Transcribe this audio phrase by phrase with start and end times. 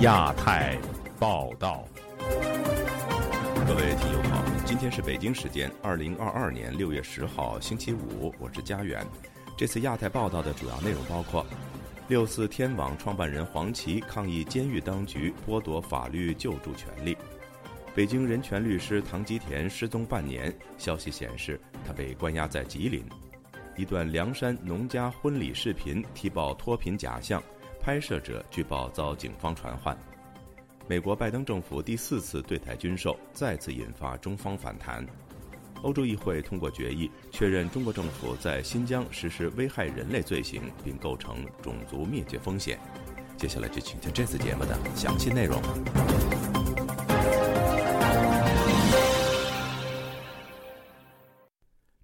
[0.00, 0.76] 亚太
[1.18, 1.88] 报道，
[3.66, 9.02] 各位听友好，今天是北京时间二零二二年六月十号星期五，我是佳远。
[9.56, 11.46] 这次亚太报道的主要内容包括：
[12.08, 17.14] 六四天网创办人黄琦抗议监狱当局剥夺法律救助权利；
[17.94, 23.02] 北京人权律师唐吉田失踪半年，消息显示他被关押在吉林；
[23.76, 27.42] 一段凉山农家婚礼视频踢爆脱贫假象。
[27.84, 29.98] 拍摄者据报遭警方传唤。
[30.86, 35.04] 美国拜登政府第四次对台军售再次引发中方反弹。
[35.82, 42.78] 欧洲议会通过决议，确认中国政府在新疆实施危害人类罪行，并构成种族灭绝风险。
[43.36, 45.60] 接下来就请听这次节目的详细内容。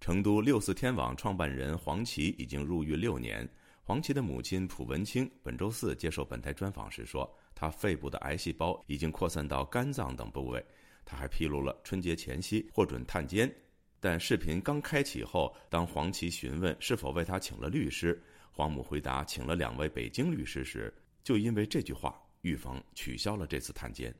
[0.08, 3.46] 成都六四天网创办人黄琦已经入狱六年。
[3.82, 10.64] 黄琦的母亲蒲文清本周四接受本台专访时说，他肺部的癌细胞已经扩散到肝脏等部位。
[11.04, 13.54] 他还披露了春节前夕获准探监，
[14.00, 18.18] 但视频刚开启后，当黄琦询问是否为他请了律师，
[18.50, 20.90] 黄母回答请了两位北京律师时，
[21.22, 24.14] 就因为这句话，狱方取消了这次探监。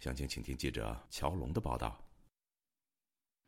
[0.00, 2.02] 详情，请听记者乔龙的报道。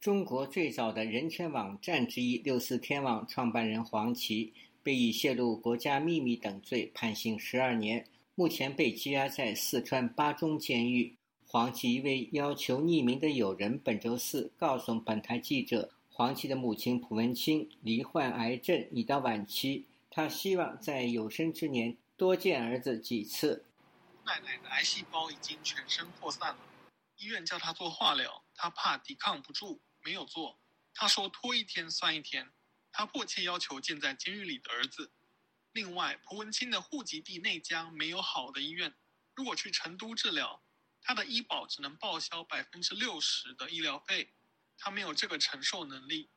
[0.00, 4.54] 中国最早的人权网站之一六四天网创办人黄琦。
[4.82, 11.14] 被以泄露国家秘密等罪判刑十二年，目前被羁押在四川巴中监狱。
[11.46, 19.84] 黄琦一位要求匿名的友人本周四告诉本台记者，黄琦的母亲蒲文清罹患癌症，已到晚期。
[20.08, 23.66] 他希望在有生之年多见儿子几次。
[24.24, 26.58] 奶奶的癌细胞已经全身扩散了，
[27.18, 30.58] 医院叫他做化疗，他怕抵抗不住，没有做。
[30.94, 32.50] 他说拖一天算一天。
[32.92, 35.12] 他迫切要求建在监狱里的儿子。
[35.70, 38.92] 另外，蒲文清的户籍地内江没有好的医院，
[39.36, 40.60] 如果去成都治疗，
[41.00, 44.30] 他的医保只能报销百分之六十的医疗费，
[44.76, 46.28] 他没有这个承受能力。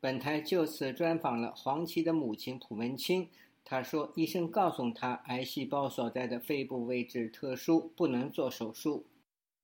[0.00, 3.30] 本台就此专访了黄琦的母亲蒲文清，
[3.62, 9.06] 她说，医生告诉她，癌细胞所在的肺部位置特殊，不能做手术。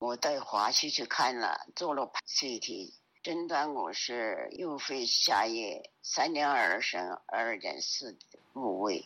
[0.00, 2.92] 我带华西去看了，做了 CT。
[3.26, 8.16] 诊断我是右肺下叶三点二升二点四
[8.53, 9.04] 部位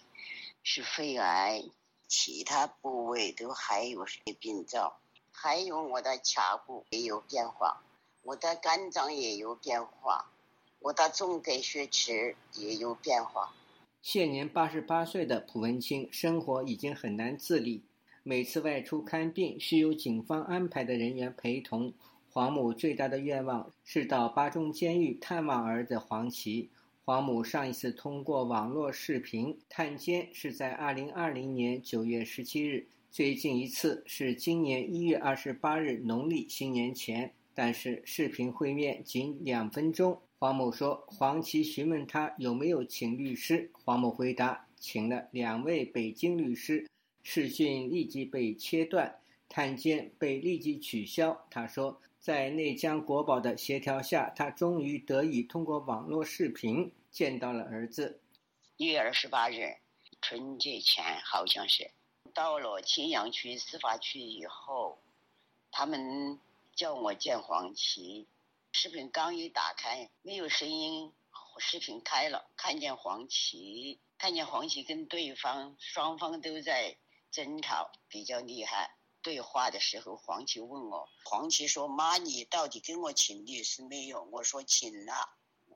[0.63, 1.65] 是肺癌，
[2.07, 5.01] 其他部位都还有些病灶，
[5.33, 7.83] 还有我的髂骨也有变化，
[8.21, 10.31] 我的肝脏也有变化，
[10.81, 13.55] 我的总给血池也有变化。
[14.03, 17.83] 现年八十八岁的蒲文清生活已经很难自理，
[18.23, 21.95] 每次外出看病需由警方安排的人员陪同。
[22.33, 26.71] 黄母最大的愿望是到巴中监狱探望儿子黄琦。
[27.05, 40.17] 黄母上一次通过网络视频探监是在2020年9月17日，最近一次是今年1月28日农历新年前，但是视频会面仅两分钟。
[40.39, 46.89] 黄某说，黄琦询问他有没有请律师，黄某回答请了两位北京律师，
[47.25, 49.17] 视讯立即被切断，
[49.49, 51.45] 探监被立即取消。
[51.51, 52.01] 他说。
[52.21, 58.21] 在内江国宝的协调下，他终于得以通过网络视频见到了儿子。
[58.77, 59.79] 一月二十八日，
[60.21, 61.91] 春节前好像是
[62.35, 64.99] 到了青羊区司法区以后，
[65.71, 66.39] 他们
[66.77, 68.27] 叫我见黄琦。
[68.73, 71.11] 视频刚一打开，没有声音，
[71.57, 76.95] 视频开了，看见黄琦，看见黄琦跟对方双方都在
[77.31, 78.95] 争吵，比较厉害。
[79.23, 85.13] 对话的时候，黄琦问我：“黄琦说，妈，你到底跟我请律师没有？”我说：“请了。”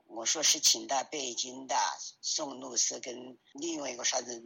[0.07, 1.75] 我说：“是请的北京的
[2.21, 4.43] 宋律师跟另外一个啥子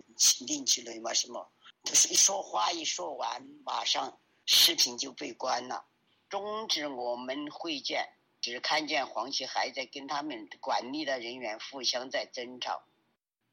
[0.48, 1.50] 林奇雷嘛什么。”
[1.84, 5.86] 就是一说话一说完，马上视频就被关了，
[6.30, 8.08] 终止我们会见。
[8.42, 12.84] 只看见黄琦还在跟他们管理的人员互相在争吵。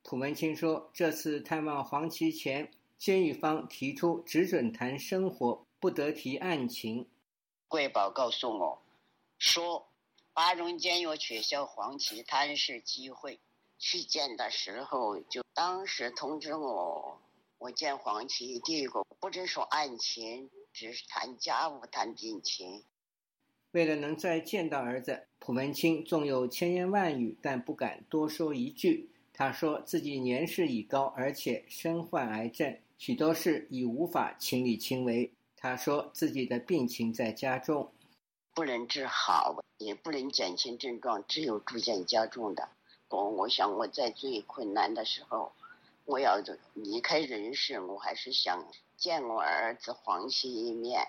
[0.04, 7.08] 蒲文清说：“这次探望黄琦前。”监狱方提出只准谈生活，不得提案情。
[7.68, 8.82] 贵宝告诉我，
[9.38, 9.88] 说
[10.32, 13.38] 八中监狱取消黄旗探视机会。
[13.78, 17.20] 去见的时候，就当时通知我，
[17.58, 22.82] 我见黄旗第一个不准说案情，只是谈家务、谈病情。
[23.72, 29.10] 为了能再见到儿子，蒲文清纵有千言万语，但不敢多说一句。
[29.34, 32.78] 他说自己年事已高，而且身患癌症。
[32.98, 35.32] 许多事已无法亲力亲为。
[35.58, 37.90] 他说自己的病情在加重，
[38.54, 42.68] 不能治好，也不能减轻症状，只有逐渐加重的。
[43.08, 45.52] 我我想我在最困难的时候，
[46.04, 46.36] 我要
[46.74, 48.66] 离开人世，我还是想
[48.96, 51.06] 见我儿子黄奇一面。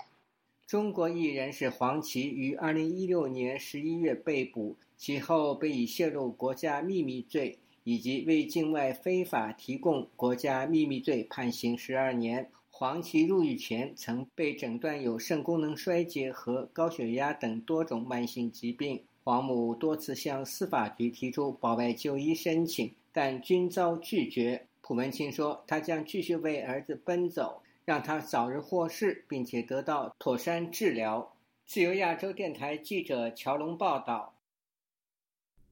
[0.65, 12.49] 中国艺人是黄奇，于二零一六年十一月被捕，其后被以泄露国家秘密罪以及为境外非法提供国家秘密罪判刑十二年。
[12.69, 19.01] 黄奇入狱前曾被诊断有肾功能衰竭和高血压等多种慢性疾病。
[19.23, 24.65] 黄母多次向司法局提出保外就医申请，但均遭拒绝。
[24.81, 31.31] 蒲文清说：“他将继续为儿子奔走。”让他早日获释，并且得到妥善治疗。
[31.65, 34.33] 自由亚洲电台记者乔龙报道。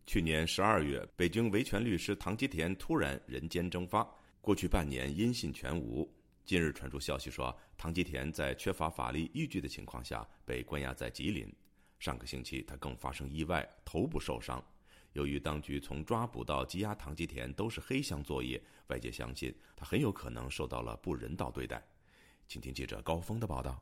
[0.05, 4.07] 去年十二月，北京维权律师唐吉田突然人间蒸发，
[4.39, 6.07] 过去半年音信全无。
[6.45, 11.51] 近日传出消息说，唐吉田在缺乏法律依据的情况下被关押在吉林。
[11.97, 14.63] 上个星期，他更发生意外，头部受伤。
[15.13, 21.83] 由于当局从抓捕到羁押唐吉田都是黑箱作业，外界相信他很有可能受到了不人道对待。
[22.47, 23.81] 请听记者高峰的报道。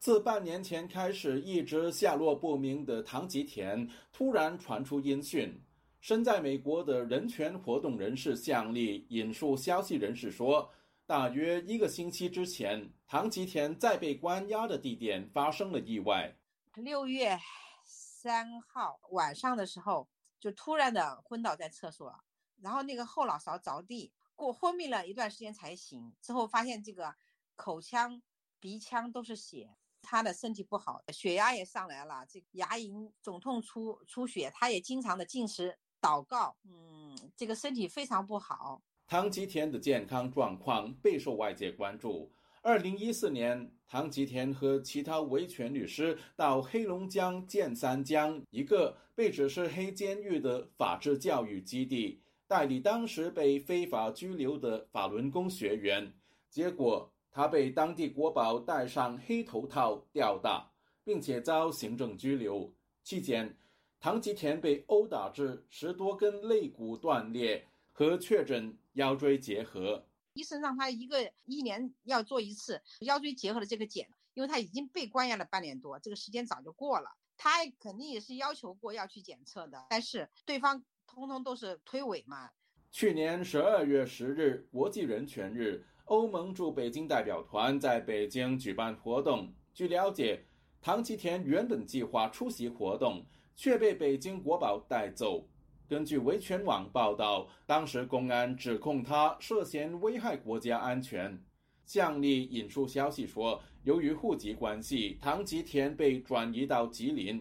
[0.00, 5.62] 自半年前开始一直下落不明的唐吉田，突然传出音讯。
[6.00, 10.70] 身在美国的人权活动人士向丽引述消息人士说，
[11.04, 16.34] 大约一个星期之前，唐吉田在被关押的地点发生了意外。
[16.76, 17.38] 六月
[17.84, 20.08] 三号晚上的时候，
[20.40, 22.18] 就突然的昏倒在厕所，
[22.62, 26.10] 然后那个后脑勺着地，过昏迷了一段时间才醒。
[26.22, 27.14] 之后发现这个。
[27.54, 28.22] 口腔、
[28.58, 38.82] 鼻腔都是血，他的身体不好，血压也上来了，这牙龈肿痛出出血，他也经常的进食、祷告，嗯，这个身体非常不好。
[39.06, 42.30] 唐吉田的健康状况备受外界关注。
[42.62, 56.12] 二零一四年，唐吉田和其他维权律师到黑龙江建三江一个被指是黑监狱的法治教育基地，代理当时被非法拘留的法轮功学员，
[56.50, 57.09] 结果。
[57.32, 60.72] 他被当地国宝戴上黑头套吊打，
[61.04, 62.72] 并且遭行政拘留。
[63.04, 63.56] 期间，
[64.00, 70.04] 唐吉田被殴打至十多根肋骨断裂，和确诊腰椎结核。
[70.34, 77.10] 医生让他一个一年要做一次腰椎结核的这个检，因为他已经被关押了半年多，这个时间早就过了。
[77.36, 82.50] 他肯定也是要求过要去检测的，但是对方通通都是推诿嘛。
[82.90, 85.86] 去年十二月十日，国际人权日。
[86.10, 89.48] 欧盟驻北京代表团在北京举办活动。
[89.72, 90.44] 据了解，
[90.82, 93.24] 唐吉田原本计划出席活动，
[93.54, 95.46] 却被北京国宝带走。
[95.88, 101.40] 根据维权网报道，当时公安指控他涉嫌危害国家安全。
[101.86, 107.40] 向丽引述消息说，由于户籍关系，唐吉田被转移到吉林。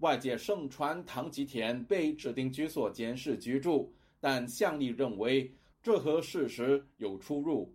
[0.00, 5.50] 外界盛传唐吉田被指定居所监视居住，但向丽认为
[5.82, 7.74] 这和事实有出入。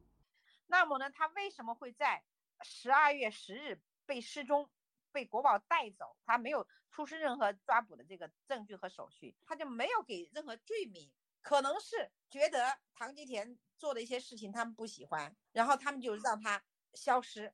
[0.69, 2.23] 那么呢，他为什么会在
[2.61, 4.69] 十二月十日被失踪，
[5.11, 6.17] 被国宝带走？
[6.25, 11.11] 他没有出示任何抓捕的这个证据和手续，他就没有给任何罪名。
[11.41, 16.61] 可能是觉得唐吉田做的一些事情他们不喜欢，然后他们就让他
[16.93, 17.53] 消失。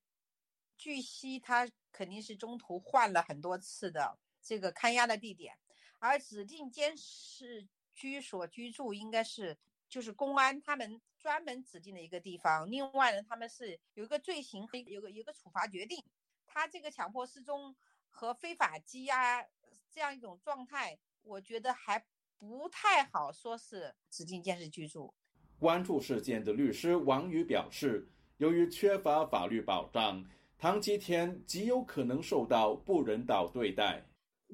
[0.75, 5.60] 据悉，他肯定是中途换了很多次的这个看押的地点，
[6.00, 9.60] 而指定监视居所居住应该是。
[9.94, 12.67] 就是公安他们专门指定的一个地方。
[12.72, 16.03] 另外呢，他们是有一个罪行，有个有个处罚决定。
[16.48, 17.75] 他这个强迫失踪
[18.10, 19.46] 和非法羁押
[19.91, 22.03] 这样一种状态，我觉得还
[22.39, 25.13] 不太好说是指定监视居住。
[25.60, 30.25] 关注事件的律师王宇表示，由于缺乏法律保障，
[30.58, 34.03] 唐吉田极有可能受到不人道对待。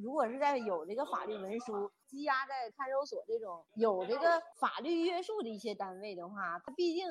[0.01, 1.91] 如果是在有这个法律文书。
[2.09, 7.05] 羁押在看守所这种有这个法律约束的一些单位的话，他毕竟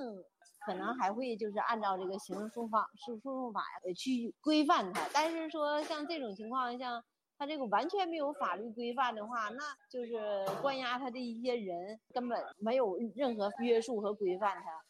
[0.67, 5.09] 可能还会就是按照这个刑事诉讼诉诉讼法呀去规范他。
[5.15, 7.01] 但是说像这种情况，像
[7.39, 14.85] 他这个完全没有法律规范的话，那就是关押他的一些人根本没有任何约束和规范他。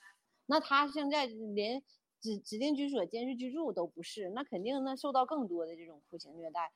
[0.46, 1.82] 那他现在连
[2.22, 6.72] 指指定居所监视居住都不是，那肯定那受到更多的这种酷刑虐待。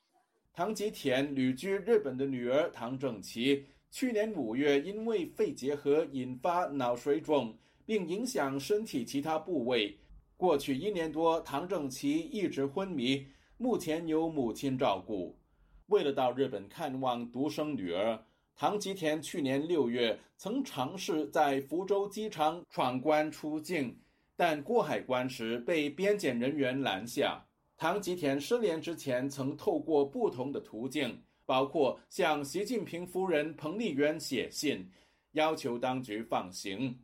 [0.55, 7.57] 唐吉田旅居日本的女儿唐正琪，去年五月因为肺结核引发脑水肿，
[7.87, 9.99] 并影响身体其他部位。
[10.37, 15.39] 过去一年多，唐正琪一直昏迷，目前由母亲照顾。
[15.87, 18.23] 为了到日本看望独生女儿，
[18.55, 23.99] 唐吉田去年六月曾尝试在福州机场闯关出境，
[24.37, 27.43] 但过海关时被边检人员拦下。
[27.83, 31.67] 唐吉田失联之前，曾透过不同的途径，包。
[31.67, 34.89] 括向习近平夫人彭丽媛写信，
[35.33, 36.97] 要求当局放行。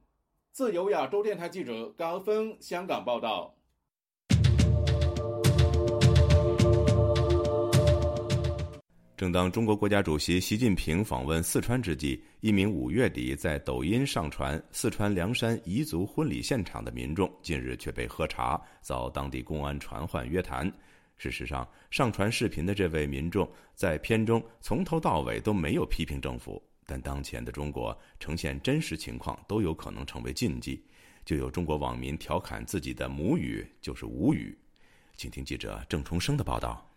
[0.52, 3.52] 自由亚洲电台记者高峰香港报道。
[9.18, 20.72] 正当中国国家主席习近平访问四川之际，一名五月底在抖音上传四川凉山彝族婚礼现场的民众，近日却被喝茶，遭当地公安传唤约谈。
[21.16, 30.80] 事实上，上传视频的这位民众在片中从头到尾都没有批评政府，但当前的中国呈现真实情况都有可能成为禁忌。
[31.24, 34.56] 就有中国网民调侃自己的母语就是无语。
[35.16, 36.88] 请听记者郑重生的报道。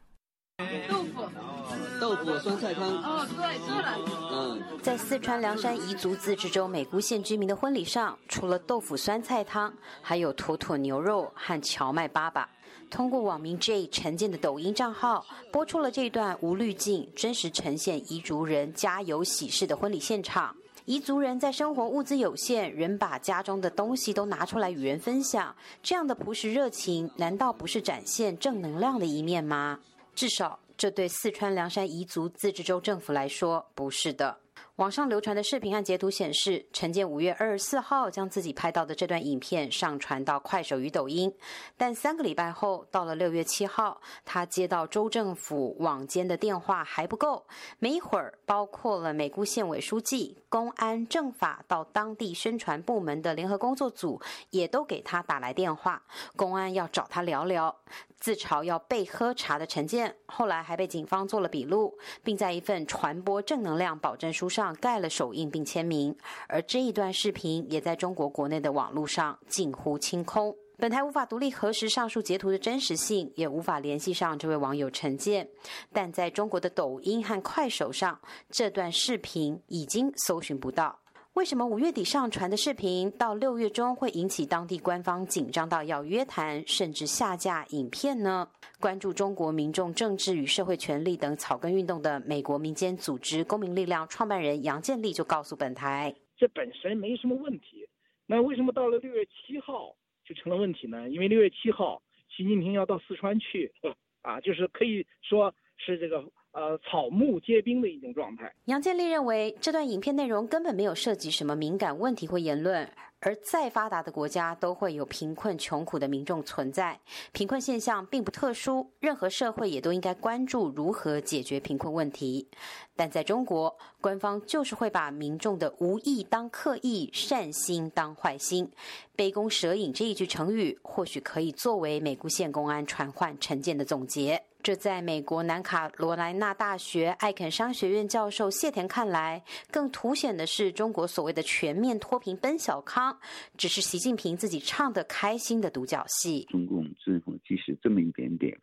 [0.88, 1.61] 豆腐。
[2.02, 2.90] 豆腐酸菜汤。
[3.04, 4.00] 哦，对，对了。
[4.32, 12.44] 嗯，在四川凉山彝族自治州美姑县居民的婚礼上，除了豆腐酸菜汤，还有妥妥牛肉和荞麦粑粑。
[12.90, 20.56] 通过网民 J 陈建的抖音账号播出了这段无滤镜、真实呈现彝族人家有喜事的婚礼现场。
[20.88, 29.80] 彝族人在生活物资有限，仍把家中的东西都拿出来与人分享，这样的朴实热情，难道不是展现正能量的一面吗？
[30.16, 30.58] 至少。
[30.82, 34.36] 这对四川凉山彝族自治州政府来说不是的。
[34.78, 41.32] 网上流传的视频和截图显示，陈建五月二十四号将自己拍到的这段影片上传到快手与抖音，
[41.78, 47.46] 但三个礼拜后，到了六月七号，他接到州政府网监的电话还不够，
[47.78, 54.20] 没一会儿，包括了美姑县委书记、公安、政法到当地宣传部门的联合工作组
[54.50, 56.02] 也都给他打来电话，
[56.36, 57.76] 公安要找他聊聊。
[58.22, 66.16] 自嘲要被喝茶的陈建，后来还被警方做了笔录，并在一份传播正能量保证书上盖了手印并签名。
[66.48, 70.56] 而这一段视频也在中国国内的网络上近乎清空。
[70.78, 75.48] 本台无法独立核实上述截图的真实性，也无法联系上这位网友陈建。
[75.92, 81.01] 但在中国的抖音和快手上，这段视频已经搜寻不到。
[81.36, 88.46] 为什么五月底上传的视频到六月中会引起当地官方紧张到要约谈甚至下架影片呢？
[88.82, 97.88] 关注中国民众政治与社会权利等草根运动的美国民间组织公民力量创办人杨建立就告诉本台：“这本身没什么问题，
[98.26, 99.96] 那为什么到了六月七号
[100.26, 101.10] 就成了问题呢？
[101.10, 102.02] 因为六月七号
[102.36, 103.72] 习近平要到四川去，
[104.22, 108.54] 啊，就是可以说是这个。”呃，草木皆兵的一种状态。
[108.66, 112.90] 杨建立认为，这段影片内容根本没有涉及什么敏感问题或言论。
[113.24, 117.00] 而再发达的国家都会有贫困穷苦的民众存在，
[117.32, 122.48] 贫困现象并不特殊，任何社会也都应该关注如何解决贫困问题。
[122.96, 128.72] 但在中国，官方就是会把民众的无意当刻意，善心当坏心。
[129.16, 134.42] 杯弓蛇影这一句成语，或许可以作为美国县公安传唤陈建的总结。
[134.64, 143.18] 这在美国南卡罗来纳大学艾肯商学院教授谢田看来，更凸显的是中国所谓的全面脱贫奔小康。
[143.58, 146.46] 只是习近平自己唱的开心的独角戏。
[146.50, 148.56] 中共政府即使这么一点点，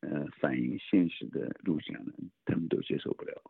[0.00, 2.12] 呃，反映现实的路线呢，
[2.44, 3.40] 他们都接受不了，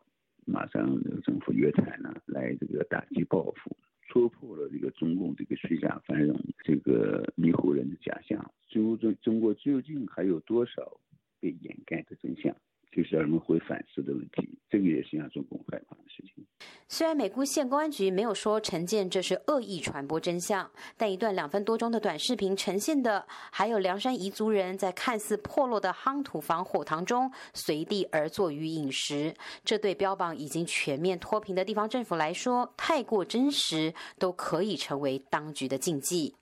[0.45, 0.85] 马上
[1.23, 3.75] 政府约谈呢，来这个打击报复，
[4.07, 8.51] 戳破了这个中共这个虚假繁荣、这个迷糊人的假象。
[8.69, 10.99] 中中中国究竟还有多少
[11.45, 12.55] 被掩盖的真相？
[12.91, 16.45] 就是人们会反思的问题，这个也是让中共害怕的事情。
[16.87, 29.35] 虽然美姑县公安局没有说陈建这是恶意传播真相，但一段两分多钟的短视频呈现的，还有凉山彝族人在看似破落的夯土房火塘中随地而坐与饮食，
[29.65, 36.33] 这对标榜已经全面脱贫的地方政府来说，太过真实，都可以成为当局的禁忌。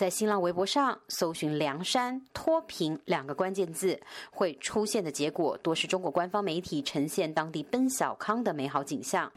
[0.00, 9.30] 在新浪微博上搜寻“梁山脱贫”两个关键字，会出现的结果多是中国官方媒体呈现当地奔小康的美好景象。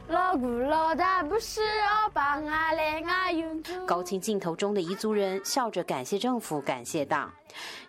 [3.86, 7.30] 高清镜头中的彝族人笑着感谢政府、感谢党。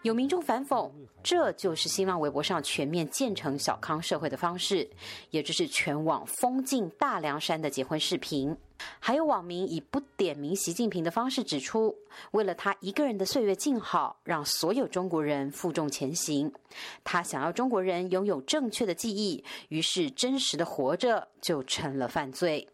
[0.02, 0.92] 有民众反讽，
[1.24, 4.86] 这就是新浪微博上全面建成小康社会的方式，
[5.30, 8.54] 也就是全网封禁大凉山的结婚视频。
[9.00, 11.96] 还有网民以不点名习近平的方式指出，
[12.32, 16.52] 为了他一个人的岁月静好，让所有中国人负重前行。
[17.04, 22.68] 他想要中国人拥有正确的记忆，于是真实的活着就成了犯罪。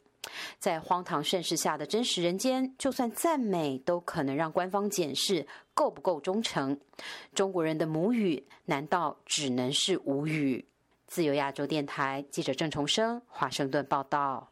[0.59, 6.79] 在荒唐盛世下的真实人间，就算赞美，都可能让官方检视够不够忠诚。
[7.33, 10.65] 中国人的母语难道只能是无语？
[11.07, 14.47] 自由亚洲电台记者郑重生华盛顿报道。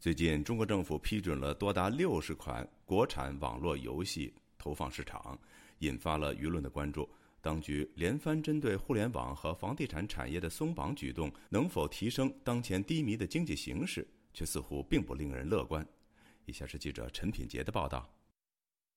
[0.00, 5.38] 最近，中国政府批准了多达六十款国产网络游戏投放市场，
[5.80, 7.06] 引发了舆论的关注。
[7.42, 15.86] 当局连番针对互联网和房地产产业的松绑举动，能否提升当前低迷的经济形势，却似乎并不令人乐观。
[16.46, 18.08] 以下是记者陈品杰的报道。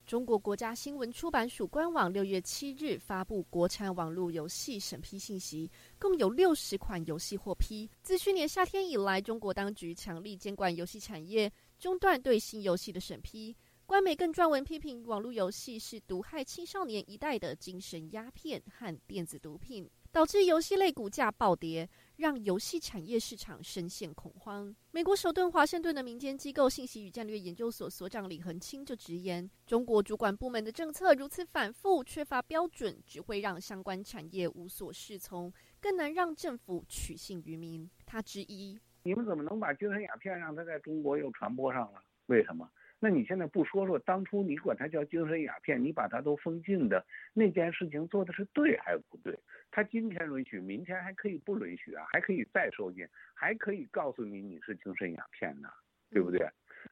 [0.06, 7.90] 中国国家新闻出版署官网六月七日发布国产网络游戏审批信息，共有六十款游戏获批。
[8.02, 13.56] 自去年夏天以来，中国当局强力监管游戏产业，中断对新游戏的审批。
[13.86, 21.89] 官媒更撰文批评网络游戏是毒害青少年一代的精神鸦片和电子毒品，导致游戏类股价暴跌。
[22.17, 24.74] 让游戏产业市场深陷恐慌。
[24.91, 35.51] 美国首顿华盛顿的民间机构信息与战略研究所所长李恒清就直言：“中国主管部门的政策如此反复，缺乏标准，只会让相关产业无所适从，
[35.82, 42.00] 更难让政府取信于民。”他质疑：“你们怎么能把精神鸦片让它在中国又传播上了？
[42.27, 42.70] 为什么？”
[43.04, 49.38] 那你现在不说说当初你管它叫精神鸦片，你把它都封禁的那件事情做的是对还是不对？
[49.72, 55.68] 他今天允许，明天还可以不允许啊，还可以再收紧，还可以告诉你你是精神鸦片呢，
[56.12, 56.48] 对不对？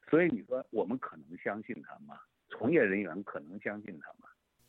[0.10, 2.20] 所以你说我们可能相信他吗？
[2.50, 4.21] 从业人员可能相信他吗？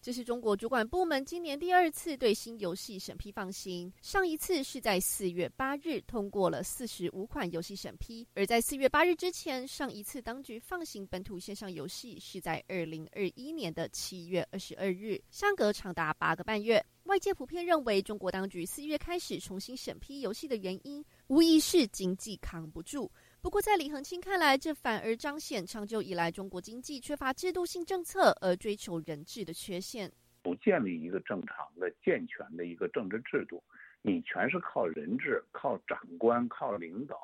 [0.02, 16.84] 这是中国主管部门今年第二次对新游戏审批放行，上一次是在四月八日通过了四十五款游戏审批，而在四月八日之前，上一次当局放行本土线上游戏是在二零二一年的七月二十二日，相隔长达八个半月。
[17.04, 23.10] 外界普遍认为，中国当局四月开始重新审批游戏的原因，无疑是经济扛不住。
[23.40, 30.12] 不过，在李恒清看来，这反而彰显长久以来中国经济缺乏制度性政策而追求人治的缺陷。
[30.42, 33.64] 不建立一个正常的、健全的一个政治制度，
[34.02, 37.16] 你全是靠人治、靠长官、靠领导，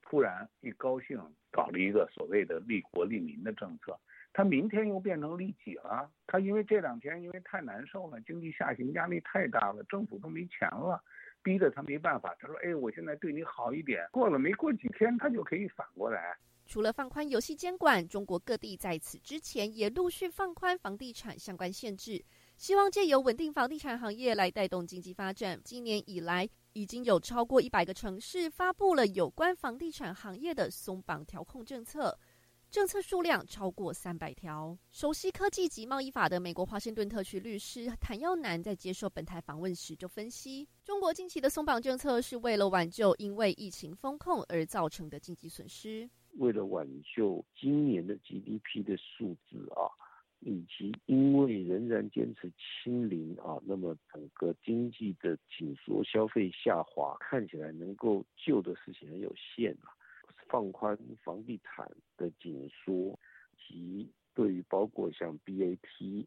[0.00, 1.18] 突然一高兴
[1.50, 3.94] 搞了一个所谓的利国利民的政策，
[4.32, 6.10] 他明天又变成利己了。
[6.26, 11.04] 他因为这两天因为太难受了，经济下行压力太大了，政府都没钱了。
[11.42, 22.24] 逼得他没办法，他说：“哎，我现在对你好一点，过了没过几天，他就可以反过来。”除了放宽游戏监管，中国各地在此之前也陆续放宽房地产相关限制，
[22.56, 25.60] 希望借由稳定房地产行业来带动经济发展。
[25.64, 32.16] 今年以来，已经有超过一百个城市发布了有关房地产行业的松绑调控政策。
[32.70, 34.78] 政策数量超过三百条。
[34.92, 46.08] 熟悉科技及贸易法的美国华盛顿特区律师谭耀南在接受本台访问时就分析，中国近期的松绑政策是为了挽救因为疫情封控而造成的经济损失。
[46.34, 49.90] 为了挽救今年的 GDP 的数字啊，
[50.38, 52.52] 以及因为仍然坚持
[52.84, 59.90] 清零啊，那么整个经济的紧缩、消费下滑，看起来能够救的事情很有限啊。
[60.50, 63.18] 放宽房地产的紧缩，
[63.56, 66.26] 及对于包括像 BAT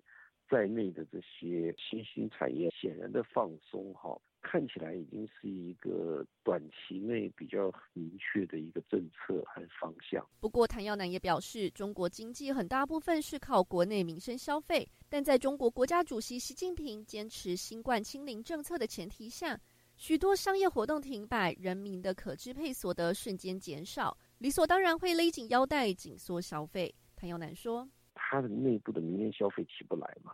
[0.49, 10.23] 在内的这些新兴产业，显然的放松哈，看起来已经是一个短期内比较明确的一个政策和方向。
[10.39, 19.59] 不过，谭耀南也表示，中国经济很大部分是靠国内民生消费，但在中国国家主席习近平坚持新冠清零政策的前提下。
[20.05, 26.93] 许多商业活动停摆，人民的可支配所得瞬间减少，理所当然会勒紧腰带，紧缩消费。
[27.15, 30.33] 谭耀南说：“他的内部的民间消费起不来嘛，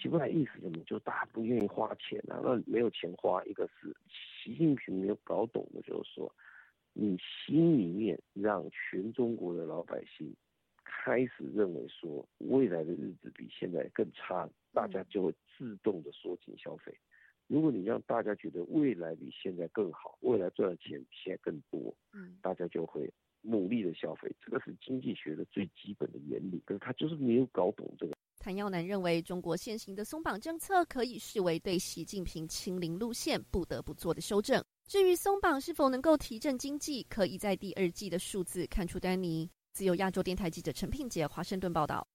[0.00, 0.82] 起不来意思什么？
[0.86, 3.44] 就大家不愿意花钱啊，那没有钱花。
[3.44, 6.34] 一个是习近平没有搞懂的，就是说，
[6.94, 10.34] 你心里面让全中国的老百姓
[10.86, 16.98] 开始认为说，未来的日子比现在更差，大家就会自动的缩紧消费。”
[17.48, 26.62] 如果你让大家觉得未来比现在更好，未来赚的钱比现在更多，嗯，大家就会努力的消费，这个是经济学的最基本的原理。
[26.64, 28.14] 可是他就是没有搞懂这个。
[28.38, 34.60] 谭耀南认为，中国现行的松绑政策可以视为对习近平清零路线不得不做的修正。
[34.88, 39.48] 至于松绑是否能够提振经济，可以在第二季的数字看出端倪。
[39.72, 42.06] 自由亚洲电台记者陈品杰华盛顿报道。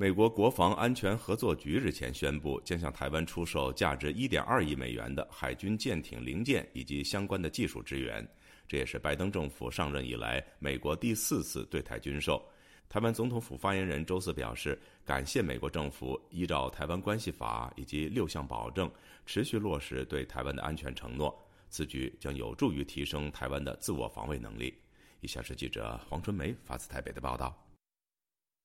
[0.00, 8.26] 美国国防安全合作局日前宣布，将向台湾出售价值1.2亿美元的海军舰艇零件以及相关的技术支援。
[8.66, 12.42] 这也是拜登政府上任以来美国第四次对台军售。
[12.88, 18.90] 台湾总统府发言人周四表示，感谢美国政府依照《台湾关系法》以及六项保证，
[19.26, 21.38] 持续落实对台湾的安全承诺。
[21.68, 24.72] 此举将有助于提升台湾的自我防卫能力。
[25.20, 27.54] 以下是记者黄春梅发自台北的报道。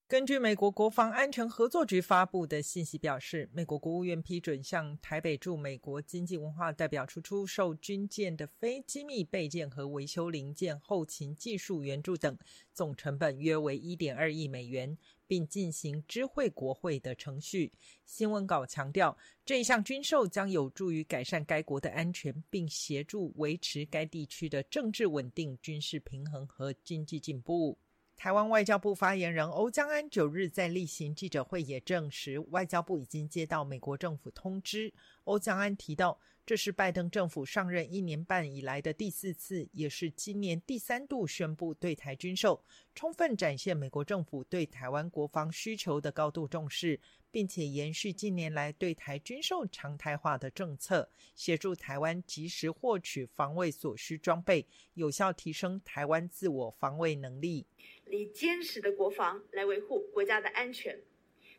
[0.08, 12.38] 根据美国国防安全合作局发布的信息表示，美国国务院批准向台北驻美国经济文化代表处出售军舰的非机密备件和维修零件、后勤技术援助等，
[12.72, 17.74] 总成本约为一点二亿美元，并进行知会国会的程序。
[18.06, 27.80] 新闻稿强调，这一项军售将有助于改善该国的安全，并协助维持该地区的政治稳定、军事平衡和经济进步。
[28.18, 34.94] 台湾外交部发言人欧江安九日在例行记者会也证实，外交部已经接到美国政府通知。
[35.26, 47.00] 欧江安提到，这是拜登政府上任一年半以来的第四次，也是今年第三度宣布对台军售，充分展现美国政府对台湾国防需求的高度重视。
[47.36, 57.66] 并且延续近年来对台军售常态化的政策，协助台湾及时获取防卫所需装备，有效提升台湾自我防卫能力，
[58.10, 60.98] 以坚实的国防来维护国家的安全。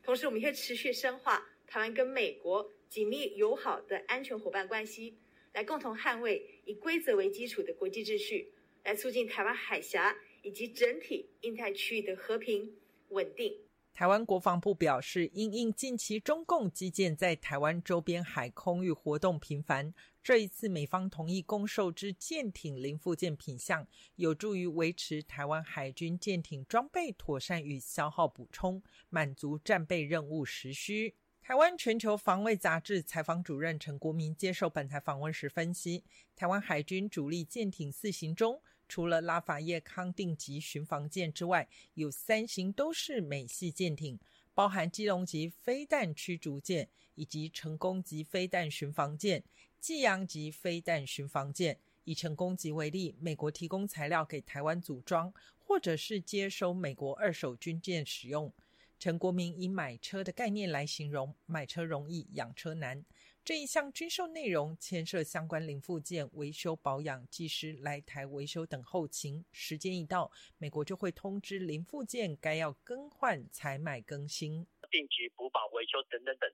[0.02, 5.18] 同时，我们会持续深化台湾跟美国紧密友好的安全伙伴关系，
[5.52, 8.52] 来共同捍卫以规则为基础的国际秩序，
[8.84, 12.76] 来促进台湾海峡以及整体印太区域的和平
[13.08, 13.52] 稳定。
[13.92, 31.14] 台湾国防部表示，因应近期中共基建在台湾周边海空域活动频繁，这一次美方同意供售之舰艇零附件品项，有助于维持台湾海军舰艇装备妥善与消耗补充，满足战备任务时需。
[31.46, 36.02] 台湾全球防卫杂志采访主任陈国民接受本台访问时分析，
[36.34, 38.60] 台湾海军主力舰艇四型中。
[38.88, 44.18] 除了拉法叶康定级巡防舰之外，有三型都是美系舰艇，
[44.54, 49.44] 包含基隆级飞弹驱逐舰以及成功级飞弹巡防舰、
[49.78, 51.78] 济阳级飞弹巡防舰。
[52.02, 58.52] 以成功级为例，美国提供材料给台湾组装，或者是接收美国二手军舰使用。
[58.98, 63.04] 陈国民以买车的概念来形容，买车容易养车难。
[63.44, 70.28] 这一项军售内容牵涉相关零附件维修保养、技师来台维修等后勤，时间一到，
[70.58, 76.50] 美国就会通知零附件该要更换、采买、更新、定期补保、维修等等等，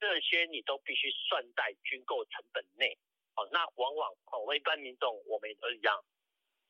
[0.00, 2.98] 这些你都必须算在军购成本内。
[3.36, 6.04] 哦，那往往哦一般民众我们也都一样，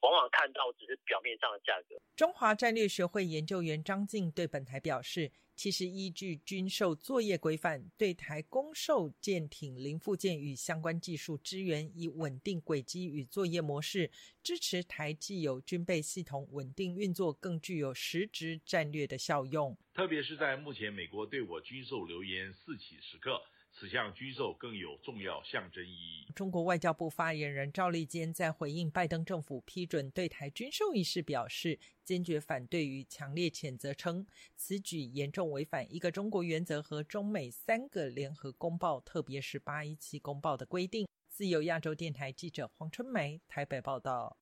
[0.04, 1.96] 往往看到只是表面上的价格。
[2.14, 5.32] 中华战略学会研究员张静对本台表示。
[5.56, 14.10] 其实，依据军售作业规范，对台供售舰艇零附件与相关技术支援，以稳定轨迹与作业模式，
[14.42, 19.78] 支持台既有军备系统稳定运作，更具有实质战略的效用。
[19.94, 23.40] 特别是在目前美国对我军售流言四起时刻。
[23.76, 26.32] 此项军售更有重要象征意义。
[26.32, 41.08] 中国外交部发言人赵立坚在回应拜登政府批准对台军售一事表示，坚决反对与强烈谴责，称此举严重违反一个中国原则和中美三个联合公报，特别是八一七公报的规定。
[41.28, 44.38] 自由亚洲电台记者黄春梅台北报道。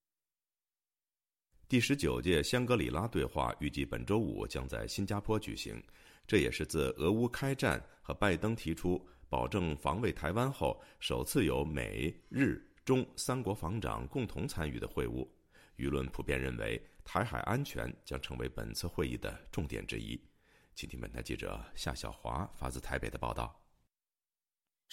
[1.66, 5.82] 第十九届香格里拉对话预计本周五将在新加坡举行，
[6.26, 9.02] 这也是自俄乌开战和拜登提出。
[9.32, 15.26] 保证防卫台湾后，首次有美日中三国防长共同参与的会晤，
[15.78, 20.22] 舆论普遍认为台海安全将成为本次会议的重点之一。
[20.74, 23.58] 请听本台记者夏小华发自台北的报道。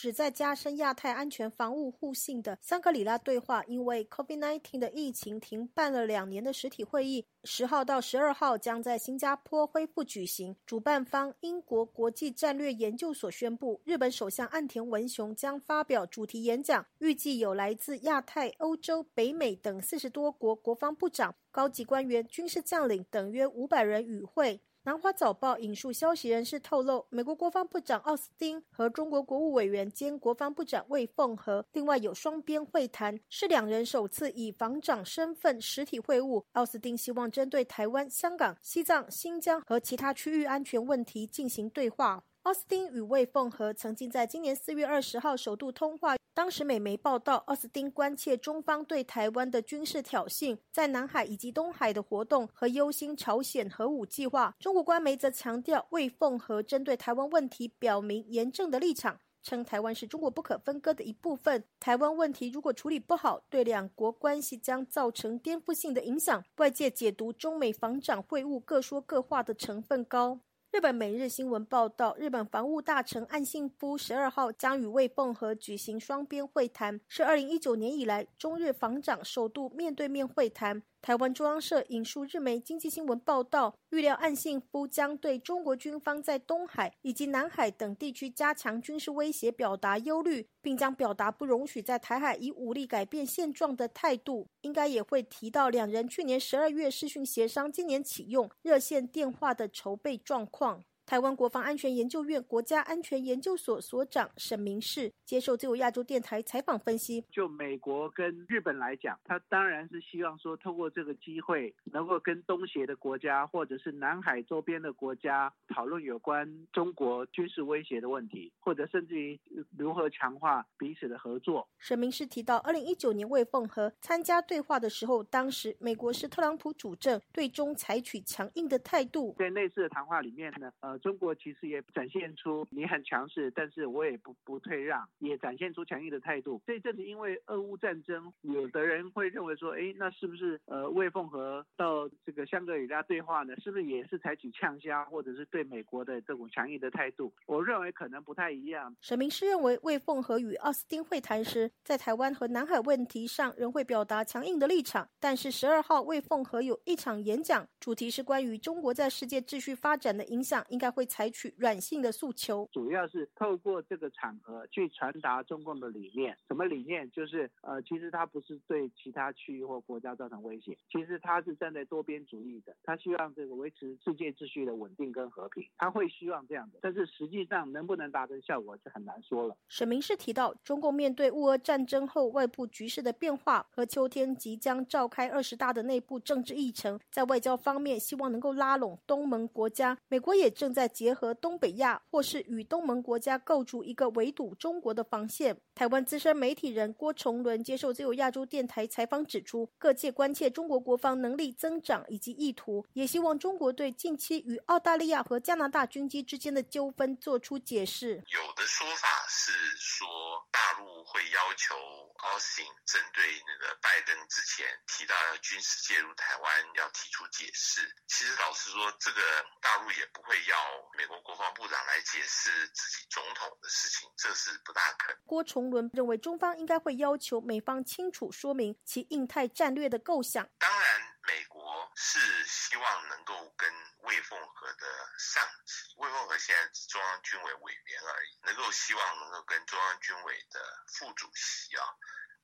[0.01, 10.55] 旨在加深亚太安全防务互信的香格里拉对话，因为 COVID-19 的疫情停办了两年的实体会议，十号到十二号将在新加坡恢复举行。
[10.65, 24.61] 主办方英国国际战略研究所宣布，日本首相岸田文雄将发表主题演讲，预计有来自亚太、欧洲、北美等四十多国国防部长、高级官员、军事将领等约五百人与会。
[24.83, 36.43] 南华早报引述消息人士透露，美国国防部长奥斯汀和中国国务委员兼国防部长魏凤和另外有双边会谈，是两人首次以防长身份实体会晤。
[36.53, 42.23] 奥斯汀希望针对台湾、香港、西藏、新疆和其他区域安全问题进行对话。
[42.43, 46.15] 奥斯汀与魏凤和曾经在今年四月二十号首度通话。
[46.33, 54.55] 当时美媒报道，奥斯汀关切中方对台湾的军事挑衅，在南海以及东海的活动和忧心朝鲜核武计划。
[54.57, 61.65] 中国官媒则强调，魏凤和针对台湾问题表明严正的立场，称台湾是中国不可分割的一部分。
[61.77, 66.41] 台湾问题如果处理不好，对两国关系将造成颠覆性的影响。
[66.55, 70.39] 外界解读中美防长会晤各说各话的成分高。
[70.71, 80.83] 日本每日新闻报道，日本防务大臣岸信夫十二号将与魏凤和举行双边会谈，是二零一九年以来中日防长首度面对面会谈。
[81.01, 94.47] 台湾中央社引述日媒经济新闻报道，预料岸信夫将对中国军方在东海以及南海等地区加强军事威胁表达忧虑，并将表达不容许在台海以武力改变现状的态度。
[94.61, 100.83] 应该也会提到两人去年十二月视讯协商，今年启用热线电话的筹备状况。
[101.09, 119.39] 台湾国防安全研究院国家安全研究所所长沈明世接受自由亚洲电台采访分析：就美国跟日本来讲，他当然是希望说，透过这个机会，能够跟东协的国家或者是南海周边的国家讨论有关中国军事威胁的问题，或者甚至于
[119.75, 121.67] 如何强化彼此的合作。
[121.79, 129.35] 沈明世提到，二零一九年魏凤和参加对话的时候，当时美国是特朗普主政，对中采取强硬的态度。
[129.39, 130.98] 在那次的谈话里面呢，呃。
[130.99, 136.61] 中国其实也展现出你很强势，但是我也不不退让，也展现出强硬的态度。
[136.67, 143.55] 这阵子因为俄乌战争，有的人会认为说，哎，那是不是呃魏凤和到这个香格里拉对话呢？
[143.61, 147.31] 是不是也是采取呛虾，或者是对美国的这种强硬的态度？
[147.47, 148.93] 我认为可能不太一样。
[148.99, 155.07] 沈明师认为，魏凤和与奥斯汀会谈时，在台湾和南海问题上仍会表达强硬的立场。
[155.19, 160.88] 但是十二号魏凤和有一场演讲，主题是关于中国在世界秩序发展的影响，应该。
[160.89, 166.35] 会采取软性的诉求，主要是透过这个场合去传达中共的理念。
[166.47, 167.09] 什么理念？
[167.11, 176.79] 就是呃，其实他不是对其他区域或国家造成威胁，其实他是站在多边主义的，他希望这个维持世界秩序的稳定跟和平，他会希望这样的。
[176.81, 179.55] 但是实际上能不能达成效果是很难说了。
[179.67, 190.78] 沈明是提到，中共面对乌俄战争后外部局势的变化和秋天即将召开二十大的内部政治议程，在外交方面希望能够拉拢东盟国家，美国也正在。
[190.79, 195.59] 在结合东北亚，或是与东盟国家构筑一个围堵中国的防线。
[195.75, 208.23] 台湾资深媒体人郭崇伦接受自由亚洲电台采访指出，各界关切中国国防能力增长以及意图，也希望中国对近期与澳大利亚和加拿大军机之间的纠纷做出解释。
[208.31, 210.07] 有的说法是说，
[210.49, 217.81] 大陆会要求奥斯汀针对那个拜登之前提到要军事介入台湾，要提出解释。
[218.07, 219.19] 其实老实说，这个
[219.59, 220.68] 大陆也不会要。
[220.97, 225.21] 美国国防部长来解释自己总统的事情，这是不大可能。
[225.25, 230.47] 郭崇伦认为，中方应该会要求美方清楚说明其印太战略的构想。
[230.57, 234.85] 当然，美国是希望能够跟魏凤和的
[235.17, 241.85] 上级，魏凤和现在是中央军委委员而已，能够希望能够跟中央军委的副主席啊，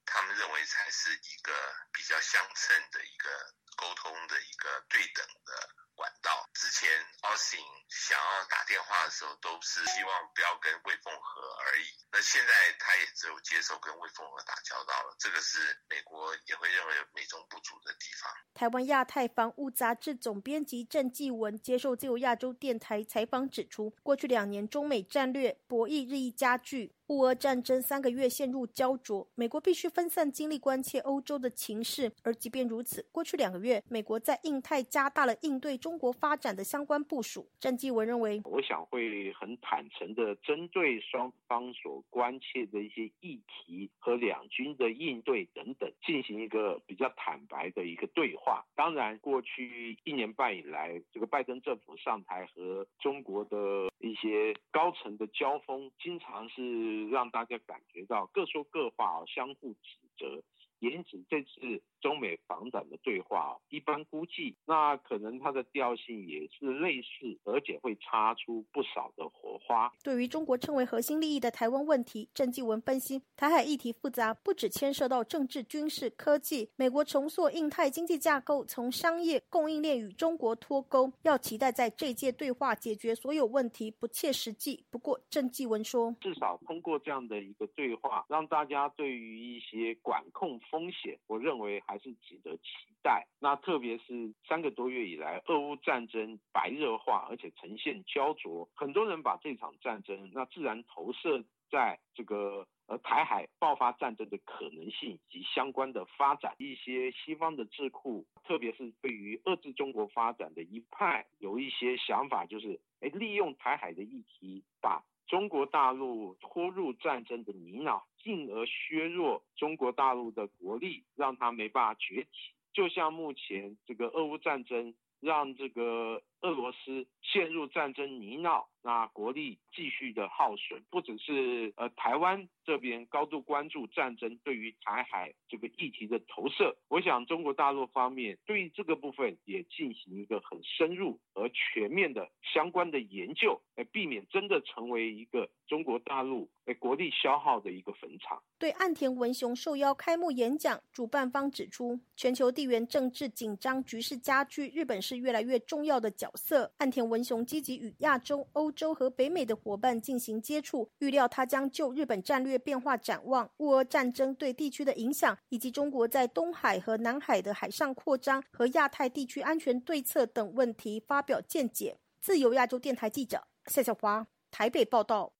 [0.05, 1.51] 他们认为才是一个
[1.91, 3.29] 比较相称的一个
[3.75, 5.69] 沟通的一个对等的。
[5.95, 6.89] 管道之前，
[7.21, 11.85] 奥斯汀想要打电话的时候，都是希望不要跟魏凤和而已。
[12.11, 18.31] 那现在他也只有接受跟魏凤和打交道了，这个是美国也会认为美中不足的地方。
[18.53, 26.94] 台湾亚太防务杂志总编辑郑继文接受自由亚洲电台采访指出，过去两年中美战略博弈日益加剧。
[27.07, 32.11] 乌俄战争三个月陷入焦灼，美国必须分散精力关切欧洲的情势。
[32.23, 37.47] 而即便如此，过去两个月，美国在印太加大了应对中国发展的相关部署。
[37.59, 48.65] 郑继文认为，我想会很坦诚的针对双方所关切的一些议题和两军的应对等等，进行一个比较坦白的一个对话。
[48.75, 56.94] 当然，过去一年半以来，这个拜登政府上台和中国的一些高层的交锋，经常是。
[57.09, 60.43] 让大家感觉到各说各话，相互指责。
[60.79, 69.91] 因此，这次中美防长的对话，一般估计，那可能它的调性也是类似，而且会擦出不少的火花。
[70.03, 76.69] 对于中国称为核心利益的台湾问题，郑继文分析，台海议题复杂，不只牵涉到政治、军事、科技。
[76.75, 84.85] 美国重塑印太经济架构，从商业供应链与中国脱钩，要期待在这届对话解决所有问题，不切实际。
[84.91, 90.59] 不过，郑继文说，至少通过这样的一个对话，让大家对于一些管控。
[90.69, 92.63] 风险，我认为还还是值得期
[93.01, 93.25] 待。
[93.39, 106.53] 那特别是三个多月以来，俄乌战争白热化，而且呈现焦灼，很多人把这场战争，那自然投射在这个呃台海爆发战争的可能性及相关的发展。
[106.57, 118.01] 一些西方的智库，特别是对于遏制中国发展的一派，有一些想法，就是哎，利用台海的议题，把中国大陆拖入战争的泥淖。
[118.25, 122.55] 进而削弱中国大陆的国力，让它没办法崛起。
[122.73, 148.39] 就像目前这个俄乌战争，让这个俄罗斯陷入战争泥淖，那国力继续的耗损，不只是呃台湾这边高度关注战争对于台海这个议题的投射，我想中国大陆方面对于这个部分也进行一个很深入而全面的相关的研究，来避免真的成为一个中国大陆诶国力消耗的一个坟场。
[148.59, 156.71] 对岸田文雄受邀开幕演讲，主办方指出，全球地缘政治紧张局势加剧，日本是越来越重要的角色。
[156.77, 171.97] 岸田文雄积极与亚洲、欧洲和北美的伙伴进行接触，预料他将就日本战略变化展望、乌俄战争对地区的影响，以及中国在东海和南海的海上扩张和亚太地区安全对策等问题发表见解。
[172.19, 175.33] 自由亚洲电台记者夏小华台北报道。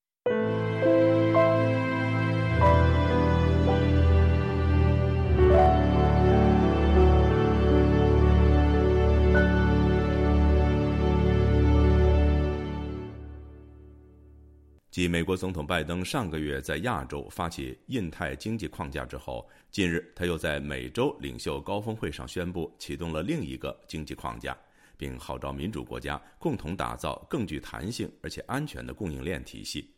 [14.95, 24.57] 继美国总统拜登上个月在亚洲发起印太经济框架之后，近日他又在美洲领袖高峰会上宣布启动了另一个经济框架，
[24.95, 29.93] 并号召民主国家共同打造更具弹性而且安全的供应链体系。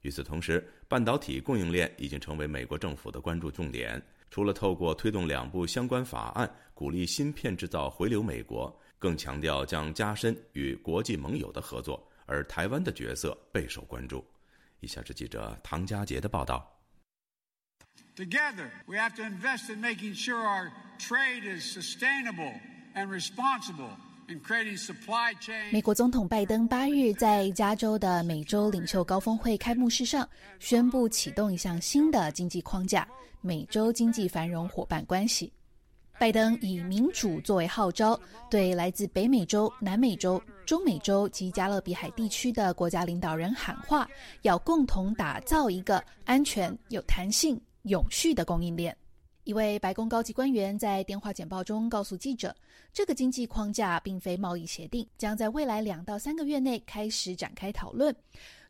[0.00, 4.02] 与此同时，半导体供应链已经成为美国政府的关注重点。
[4.32, 14.24] 除了透过推动两部相关法案，鼓励芯片制造回流美国，更强调将加深与国际盟友的合作，而台湾的角色备受关注。
[14.80, 16.80] 以下是记者唐佳杰的报道。
[18.16, 22.52] Together, we have to invest in making sure our trade is sustainable
[22.94, 23.96] and responsible
[24.28, 25.72] in creating supply chain.
[25.72, 33.06] 美国总统拜登八日在加州的美洲领袖高峰会开幕式上宣布启动一项新的经济框架——
[33.40, 35.52] 美洲经济繁荣伙伴关系。
[36.20, 44.06] 拜登以民主作为号召，对来自北美洲、南美洲、中美洲及加勒比海地区的国家领导人喊话，
[44.42, 48.94] 要共同打造一个安全、有弹性、永续的供应链。
[49.44, 52.54] 一位白宫高级官员在电话简报中告诉记者，
[52.92, 58.14] 这个经济框架并非贸易协定，将在未来两到三个月内开始展开讨论。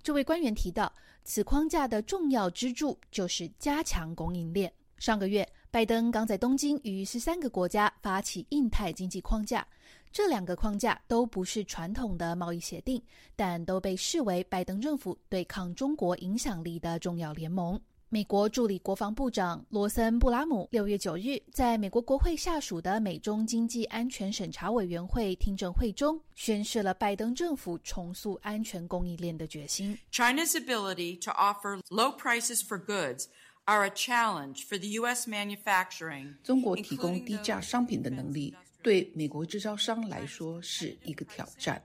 [0.04, 0.92] 这位官员提到，
[1.24, 4.72] 此框架的重要支柱就是加强供应链。
[4.98, 5.44] 上个月。
[5.72, 9.64] 拜登刚在东京与十三个国家发起印太经济框架，
[10.10, 13.00] 这两个框架都不是传统的贸易协定，
[13.36, 17.80] 但都被视为拜登政府对抗中国影响力的重要联盟。
[18.08, 29.96] 美国助理国防部长罗森布拉姆六月九日在美国国会下属的美中经济安全审查委员会听证会中，宣示了拜登政府重塑安全供应链的决心。
[30.10, 33.26] China's ability to offer low prices for goods.
[33.66, 35.28] Are a challenge for the U.S.
[35.28, 36.34] manufacturing.
[36.42, 41.82] 中国提供低价商品的能力对美国制造商来说是一个挑战。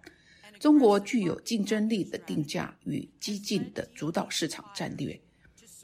[0.60, 5.20] 中国具有竞争力的定价与激进的主导市场战略，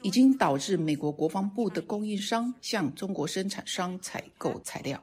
[0.02, 5.02] 已经导致美国国防部的供应商向中国生产商采购材料。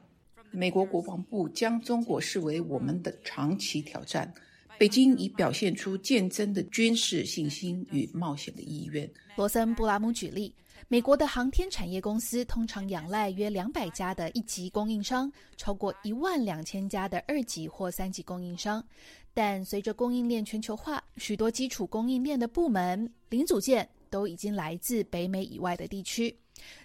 [0.50, 4.32] 美国国防部将中国视为我们的长期挑战。
[4.76, 9.08] 北京已表现出渐增的军事信心与冒险的意愿。
[9.36, 10.54] 罗森布拉姆举例。
[10.92, 18.84] 美国的航天产业公司通常仰赖约两百家的一级供应商，超过一万两千家的二级或三级供应商。
[19.32, 26.36] 但随着供应链全球化，许多基础供应链的部门零组件都已经来自北美以外的地区。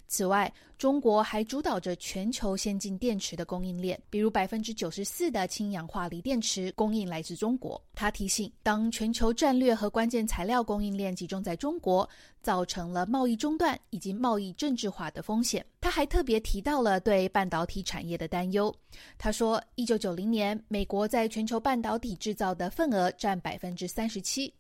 [0.08, 7.82] 此外，中国还主导着全球先进电池的供应链，比如百分之九十四的氢氧化锂电池供应来自中国。
[7.94, 12.08] 他提醒，当全球战略和关键材料供应链集中在中国，
[12.42, 15.66] 造成了贸易中断以及贸易政治化的风险。
[15.82, 18.74] 他还特别提到了对半导体产业的担忧。
[19.18, 24.54] 他说，一九九零年，美国在全球半导体制造的份额占百分之三十七，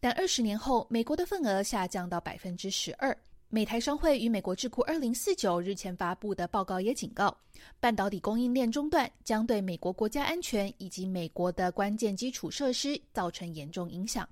[0.00, 3.16] 但二十年后，美国的份额下降到百分之十二。
[3.54, 7.36] 美台商会与美国智库二零四九日前发布的报告也警告，
[7.78, 14.26] 半导体供应链中断将对美国国家安全以及美国的关键基础设施造成严重影响。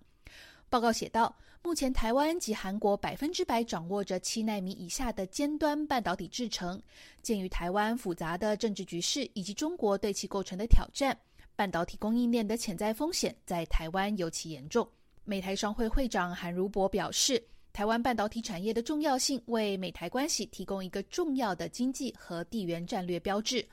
[0.71, 6.81] 报告写道，目前台湾及韩国百分之百掌握着七纳米以下的尖端半导体制程。
[7.21, 11.15] 鉴于台湾复杂的政治局势以及中国对其构成的挑战，
[11.55, 14.89] 半导体供应链的潜在风险在台湾尤其严重。
[15.25, 17.45] 美台商会会长韩如博表示。
[17.73, 23.65] 台湾半导体产业的重要性为美台关系提供一个重要的经济和地缘战略标志。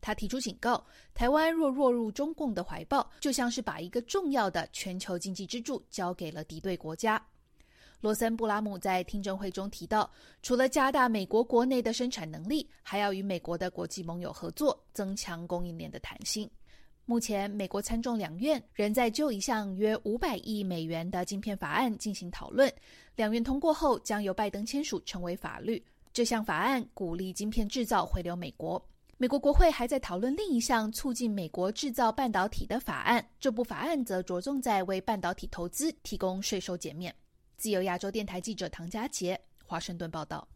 [0.00, 0.84] 他提出警告：
[1.14, 7.24] 台湾若落入中共的怀抱，就像是把一个重要的全球经济支柱交给了敌对国家。
[8.00, 10.10] 罗森布拉姆在听证会中提到，
[10.42, 16.50] 除了加大美国国内的生产能力，还要与美国的国际盟友合作，增强供应链的弹性。
[17.04, 22.72] 目前，美国参众两院仍在就一项约五百亿美元的晶片法案进行讨论。
[23.16, 25.84] 两院通过后，将由拜登签署成为法律。
[26.12, 28.82] 这项法案鼓励晶片制造回流美国。
[29.18, 37.14] 美国国会还在讨论另一项促进美国制造半导体的法案，这部法案则着重在为半导体投资提供税收减免。
[37.56, 40.46] 自由亚洲电台记者唐佳杰，华盛顿报道。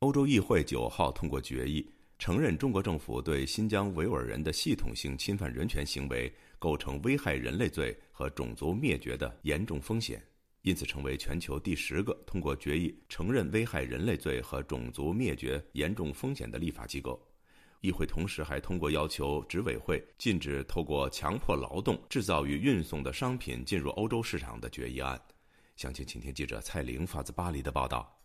[0.00, 1.95] 欧洲议会九号通过决议。
[2.18, 10.22] 承认中国政府对新疆维吾尔人的系统性侵犯人权行为构成危害人类罪和种族灭绝的严重风险，
[10.62, 17.20] 因此成为全球第十个通过决议承认危害人类罪和种族灭绝严重风险的立法机构。
[17.82, 25.20] 议会同时还通过要求执委会禁止透过强迫劳动制造与运送的商品进入欧洲市场的决议案。
[25.76, 28.15] 详情，请听记者蔡玲发自巴黎的报道。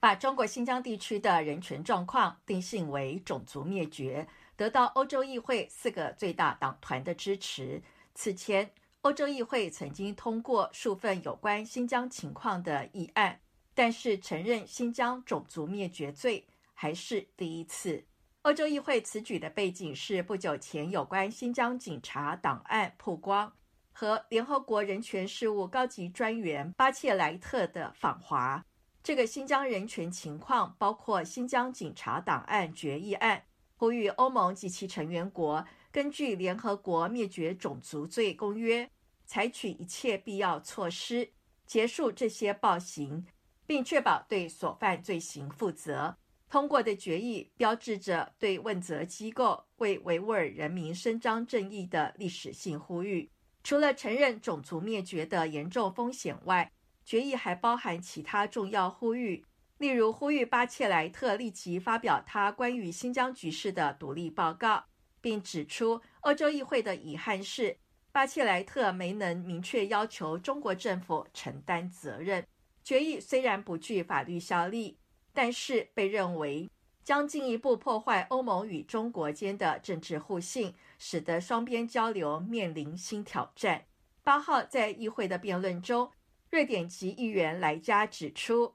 [0.00, 7.82] 把中国新疆地区的人权状况定性为种族灭绝，得到欧洲议会四个最大党团的支持。
[8.14, 8.70] 此前，
[9.00, 13.40] 欧洲议会曾经通过数份有关新疆情况的议案，
[13.74, 18.04] 但是承认新疆种族灭绝罪还是第一次。
[18.42, 23.52] 欧洲议会此举的背景是不久前有关新疆警察档案曝光
[23.92, 28.64] 和联合国人权事务高级专员巴切莱特的访华。
[29.08, 33.42] 这个新疆人权情况包括新疆警察档案决议案，
[33.74, 38.90] 呼吁欧盟及其成员国根据联合国灭绝种族罪公约，
[39.24, 41.30] 采取一切必要措施，
[41.64, 43.24] 结束这些暴行，
[43.66, 46.18] 并确保对所犯罪行负责。
[46.50, 53.30] 通过的决议标志着对问责机构为维吾尔人民伸张正义的历史性呼吁。
[53.64, 56.70] 除了承认种族灭绝的严重风险外，
[57.08, 59.42] 决议还包含其他重要呼吁，
[59.78, 64.84] 例如呼吁巴切莱特立即发表他关于新疆局势的独立报告，
[65.22, 67.78] 并指出欧洲议会的遗憾是
[68.12, 72.46] 巴切莱特没能明确要求中国政府承担责任。
[72.84, 74.98] 决议虽然不具法律效力，
[75.32, 76.68] 但是被认为
[77.02, 83.86] 将进一步破坏欧盟与中国间的政治互信，使得双边交流面临新挑战。
[84.22, 86.10] 八号在议会的辩论中。
[86.50, 88.74] 瑞典籍议员莱加指出，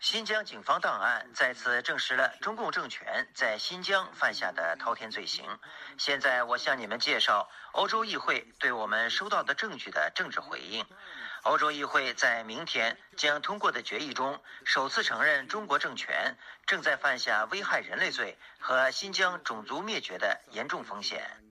[0.00, 5.44] 新疆警方档案再次证实了中共政权在新疆犯下的滔天罪行。
[5.98, 10.86] 现在我向你们介绍欧洲议会对我们收到的证据的政治回应。
[11.42, 16.36] 欧洲议会在明天将通过的决议中，首次承认中国政权
[16.66, 21.47] 正在犯下危害人类罪和新疆种族灭绝的严重风险。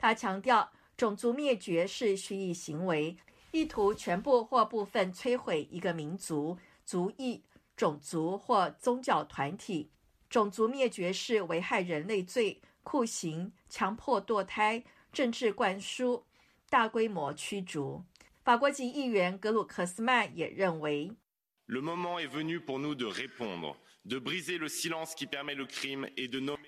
[0.00, 3.14] 他强调，种族灭绝是蓄意行为，
[3.52, 7.44] 意图全部或部分摧毁一个民族、族裔、
[7.76, 9.90] 种族或宗教团体。
[10.30, 14.82] 种族灭绝是危害人类罪、酷刑、强迫堕胎、
[15.12, 16.24] 政治灌输、
[16.70, 18.02] 大规模驱逐。
[18.42, 21.14] 法国籍议员格鲁克斯曼也认为。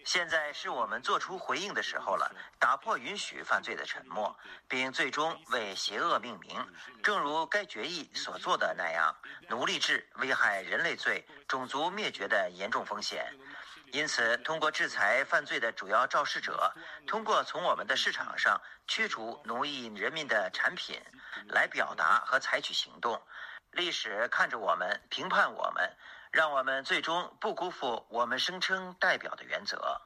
[0.05, 4.37] 现在是我们做出回应的时候了，打破允许犯罪的沉默，
[4.69, 6.63] 并最终为邪恶命名，
[7.03, 9.17] 正如该决议所做的那样，
[9.49, 13.35] 奴隶制危害人类罪、种族灭绝的严重风险。
[13.93, 16.73] 因此，通过制裁犯罪的主要肇事者，
[17.07, 21.01] 通过从我们的市场上驱逐奴役人民的产品，
[21.49, 23.21] 来表达和采取行动。
[23.71, 25.97] 历史看着我们，评判我们。
[26.33, 30.01] 让我们最终不辜负我们声称代表的原则。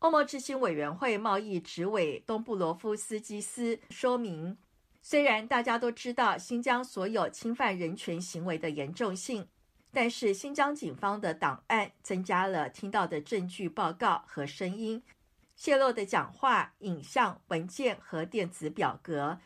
[0.00, 4.58] 欧盟执行委员会贸易执委东布罗夫斯基斯说明，
[5.00, 9.46] 虽然大家都知道新疆所有侵犯人权行为的严重性，
[9.92, 15.00] 但是新疆警方的档案增加了听到的证据报告和声音，
[15.54, 19.38] 泄露的讲话、影像、文件和电子表格，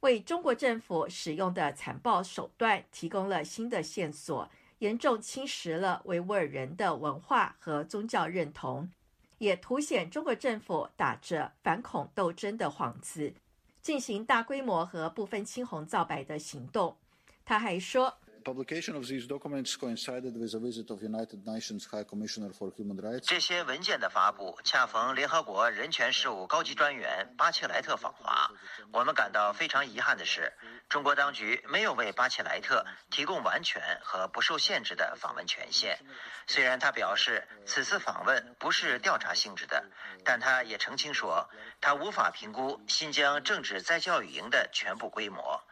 [0.00, 4.50] 为中国政府使用的残暴手段提供了新的线索。
[4.78, 8.90] 严重侵蚀了维吾尔人的文化和宗教认同，
[9.38, 13.34] 也凸显中国政府打着反恐斗争的幌子，
[13.80, 16.96] 进行大规模和不分青红皂白的行动。
[17.44, 18.18] 他还说。
[18.46, 23.26] Publication of these documents coincided with a visit of united nations high commissioner for human rights.
[23.26, 28.48] 这些文件的发布恰逢联合国人权事务高级专员巴切莱特访华。
[28.92, 30.52] 我们感到非常遗憾的是
[30.88, 35.98] 中国当局没有为巴切莱特提供完全和不受限制的访问权限。
[36.46, 39.82] 虽然他表示此次访问不是调查性质的
[40.24, 45.65] 但他也澄清说他无法评估新疆政治在教育营的全部规模。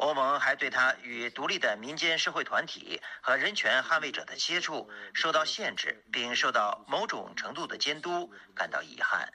[0.00, 9.30] 欧盟还对他与独立的民间社会团体和人权捍卫者的接触受到限制，并受到某种程度的监督感到遗憾。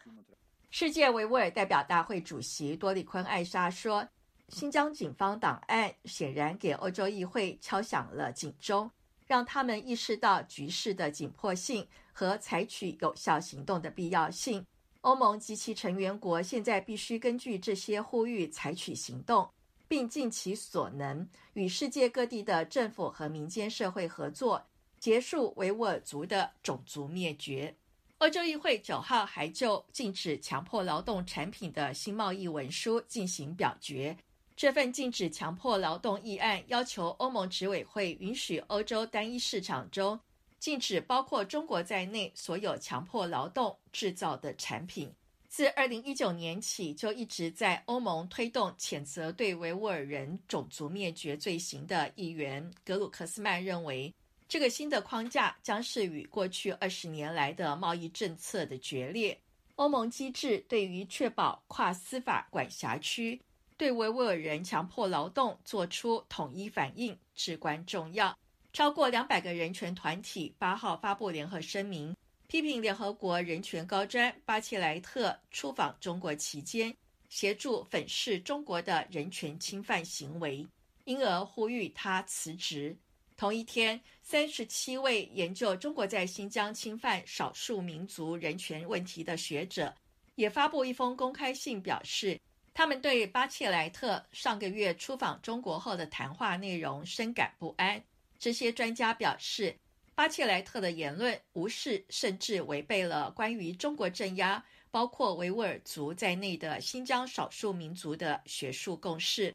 [0.72, 4.10] 世界维吾尔代表大会主席多利坤艾莎说
[4.50, 8.90] ：“新疆警方档案显然给欧洲议会敲响了警钟，
[9.28, 14.66] 让他们意识到局势的紧迫性和采取有效行动的必要性。
[15.02, 19.48] 欧盟及其成员国现在必须根据这些呼吁采取行动。”
[19.96, 24.62] 并尽其所能与世界各地的政府和民间社会合作，
[25.00, 27.74] 结束维吾尔族的种族灭绝。
[28.18, 34.18] 欧洲议会九号还就禁止强迫劳动产品的新贸易文书进行表决。
[34.58, 40.20] 这份禁止强迫劳动议案要求欧盟执委会允许欧洲单一市场中
[40.60, 45.14] 禁止包括中国在内所有强迫劳动制造的产品。
[45.56, 54.14] 自二零一九年起，就一直在欧盟推动谴责对维吾尔人种族灭绝罪行的议员格鲁克斯曼认为，
[54.50, 59.40] 这个新的框架将是与过去二十年来的贸易政策的决裂。
[59.76, 63.40] 欧盟机制对于确保跨司法管辖区
[63.78, 68.38] 对维吾尔人强迫劳动做出统一反应至关重要。
[68.74, 72.14] 超过两百个人权团体八号发布联合声明。
[72.56, 76.96] 批评联合国人权高专巴切莱特出访中国期间，
[77.28, 80.66] 协助粉饰中国的人权侵犯行为，
[81.04, 82.96] 因而呼吁他辞职。
[83.36, 89.94] 同一天，三十七位研究中国在新疆侵犯少数民族人权问题的学者，
[90.36, 92.40] 也发布一封公开信，表示
[92.74, 98.02] 他们对巴切莱特上个月出访中国后的谈话内容深感不安。
[98.40, 99.76] 这些专家表示。
[100.16, 109.54] 巴切莱特的言论无视甚至违背了关于中国镇压包括维吾尔族在内的新疆少数民族的学术共识。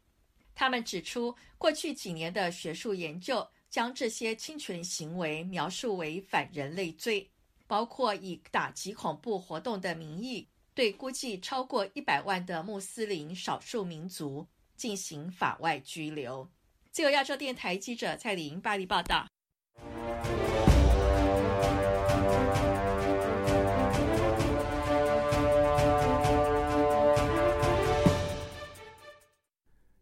[0.53, 7.27] 他们指出，过去几年的学术研究将这些侵权行为描述为反人类罪，
[7.65, 14.45] 包括以打击恐怖活动的名义对估计超过一百万的穆斯林少数民族
[14.75, 16.47] 进行法外拘留。
[16.91, 19.30] 自由亚洲电台记者蔡玲巴黎报道。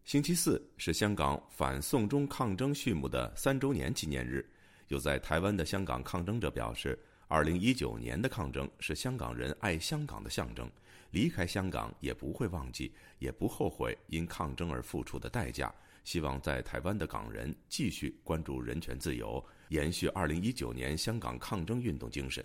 [0.10, 4.44] 星期四是香港反送中抗争序幕的三周年纪念日。
[4.88, 6.98] 有在台湾的香港抗争者表示，
[7.28, 10.68] 二零一九年的抗争是香港人爱香港的象征，
[11.12, 15.72] 离开香港也不会忘记，也不后悔因抗争而付出的代价。
[16.04, 22.44] 希望在台湾的港人继续关注人权自由，延续二零一九年香港抗争运动精神。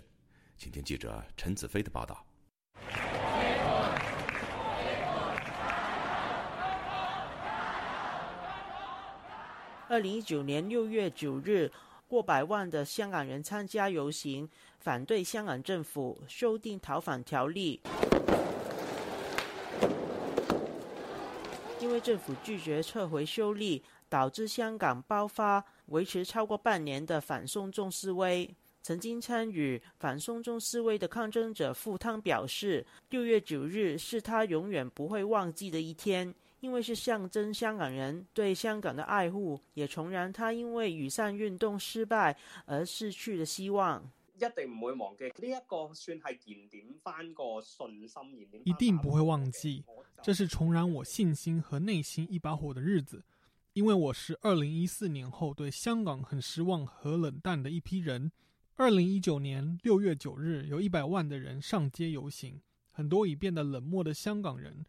[0.55, 2.23] 请听记者陈子飞的报道。
[9.95, 11.71] 二零一九年六月九日，
[12.05, 17.79] 过百万的香港人参加游行，反对香港政府修订逃犯条例。
[21.79, 28.53] 因为政府拒绝撤回修例，导致香港爆发维持超过半年的反送中示威。
[28.81, 36.35] 曾经参与反送中示威的抗争者傅汤表示，六月九日是他永远不会忘记的一天。
[36.65, 42.35] 因为是象征香港人对香港的爱护，也重燃他因为雨伞运动失败
[42.65, 44.03] 而失去的希望。
[44.33, 49.83] 一定唔会忘记呢一个算系燃点翻个信心，燃点一定不会忘记，
[50.23, 53.23] 这是重燃我信心和内心一把火的日子。
[53.73, 58.31] 因为我是二零一四年后对香港很失望和冷淡的一批人。
[58.75, 62.59] 二零一九年六月九日，有一百万的人上街游行，
[62.89, 64.83] 很多已变得冷漠的香港人。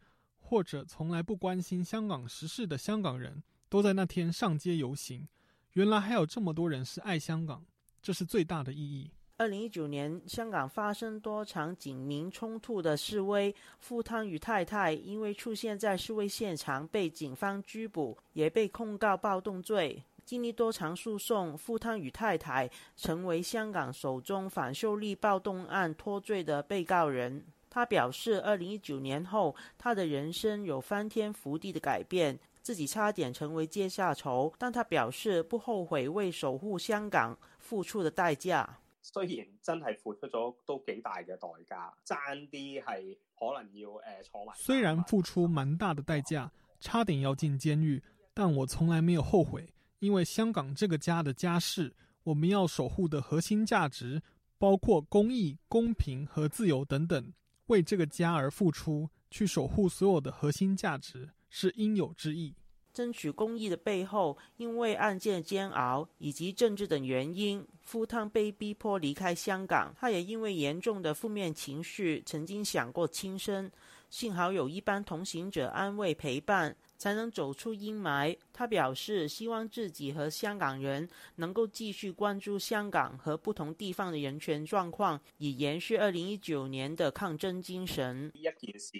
[0.49, 5.27] 或者从来不关心香港时事的香港人都在那天上街游行。
[5.73, 7.65] 原来还有这么多人是爱香港，
[8.01, 9.11] 这是最大的意义。
[9.35, 20.01] 二零一九年，香港发生多场警民冲突的示威，傅汤与太太因为出现在示威现场被警方拘捕，也被控告暴动罪。
[20.23, 27.45] 经历多场诉讼，傅汤与太太成为香港首宗反修例暴动案脱罪的被告人。
[27.77, 38.79] 他表示，二零一九年后，他的人生有翻天覆地的改变，自己差点成为阶下囚，但他表示不后悔为守护香港付出的代价。
[39.03, 42.17] 虽然真系付出咗都几大嘅代价，争
[42.49, 44.53] 啲系可能要诶坐埋。
[44.57, 48.01] 虽然付出蛮大的代价，差点要进监狱，
[48.33, 54.23] 但我从来没有后悔，因为香港这个家的家事，我们要守护的核心价值，
[54.57, 57.31] 包括公益、公平和自由等等。
[57.67, 62.55] 为这个家而付出，去守护所有的核心价值，是应有之义。
[62.93, 69.93] 争取公益的背后，因为案件煎熬以及政治等原因，富汤被逼迫离开香港。
[69.95, 73.71] 他也因为严重的负面情绪，曾经想过轻生。
[74.09, 78.37] 幸好有一班同行者安慰陪伴，才能走出阴霾。
[78.51, 88.27] 他表示，希望自己和香港人能够继续关注香港和不同地方的人权状况，以延续二零一九年的抗争精神。
[88.27, 88.91] 呢一件事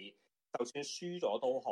[0.57, 1.71] 就算輸咗都好，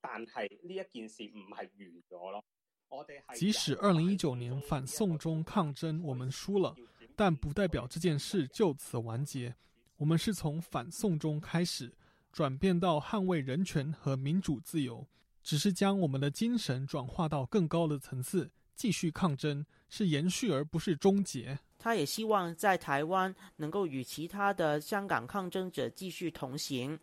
[0.00, 2.44] 但係呢一件事唔係完咗咯。
[2.88, 6.74] 我哋係即使二零一九年反送中抗争我们输了，
[7.16, 9.54] 但不代表这件事就此完结。
[9.96, 11.92] 我们是从反送中开始。
[12.32, 15.06] 转变到捍卫人权和民主自由，
[15.44, 21.58] 只是將我們的精神轉化到更高的層次，繼續抗爭，是延續而不是終結。
[21.78, 26.98] 他也希望在台灣能夠與其他的香港抗爭者繼續同行。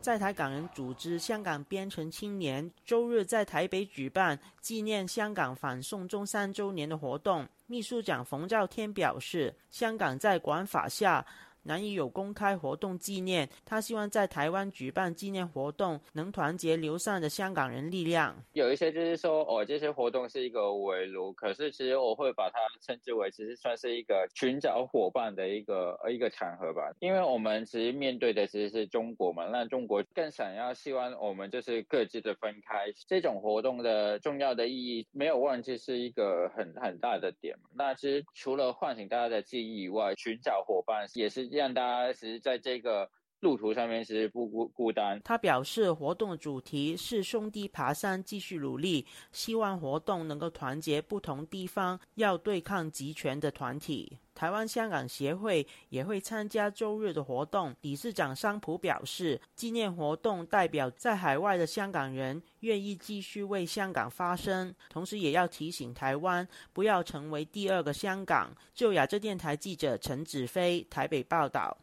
[0.00, 7.46] 在台港人組織香港邊城青年周日在台北舉辦紀念香港反送中三週年的活動。
[7.66, 11.26] 秘書長馮兆天表示，香港在管法下，
[11.68, 18.34] 难以有公开活动纪念，他希望在台湾举办纪念活动，能团结流散的香港人力量。
[18.54, 26.90] 有一些就是说，哦，这些活动是一个围炉，可是其实我会把它称之为，其实算是一个寻找伙伴的一个一个场合吧。
[27.00, 32.86] 因为我们其实面对的其实是中国嘛，那中国更想要希望我们就是各自的分开。
[33.06, 37.54] 这种活动的重要的意义没有忘记是一个很很大的点。
[37.74, 41.57] 那其实除了唤醒大家的记忆以外，寻找伙伴也是。
[41.58, 43.10] 让大家其实在这个。
[43.40, 45.20] 路途上面是不孤孤单。
[45.24, 54.18] 他表示，活动的主题是兄弟爬山，继续努力，希望活动能够团结不同地方要对抗集权的团体。
[54.34, 57.74] 台湾香港协会也会参加周日的活动。
[57.80, 68.52] 理事长商普表示，纪念活动代表在海外的香港人愿意继续为香港发声，同时也要提醒台湾不要成为第二个香港。
[68.74, 71.76] 就亞洲电台记者陈子飞台北报道。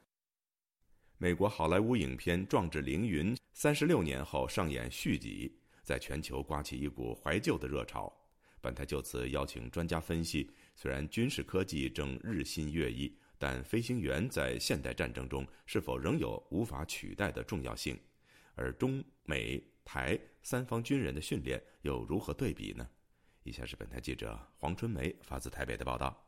[1.17, 8.11] 美国好莱坞影片《壮志凌云》三十六年后上演续集，在全球刮起一股怀旧的热潮。
[8.59, 17.97] 本台就此邀请专家分析：虽然军事科技正日新月异，但飞行员在现代战争中是否仍有无法取代的重要性？
[18.55, 22.85] 而中美台三方军人的训练又如何对比呢？
[23.43, 26.24] 以下是本台记者黄春梅发自台北的报道。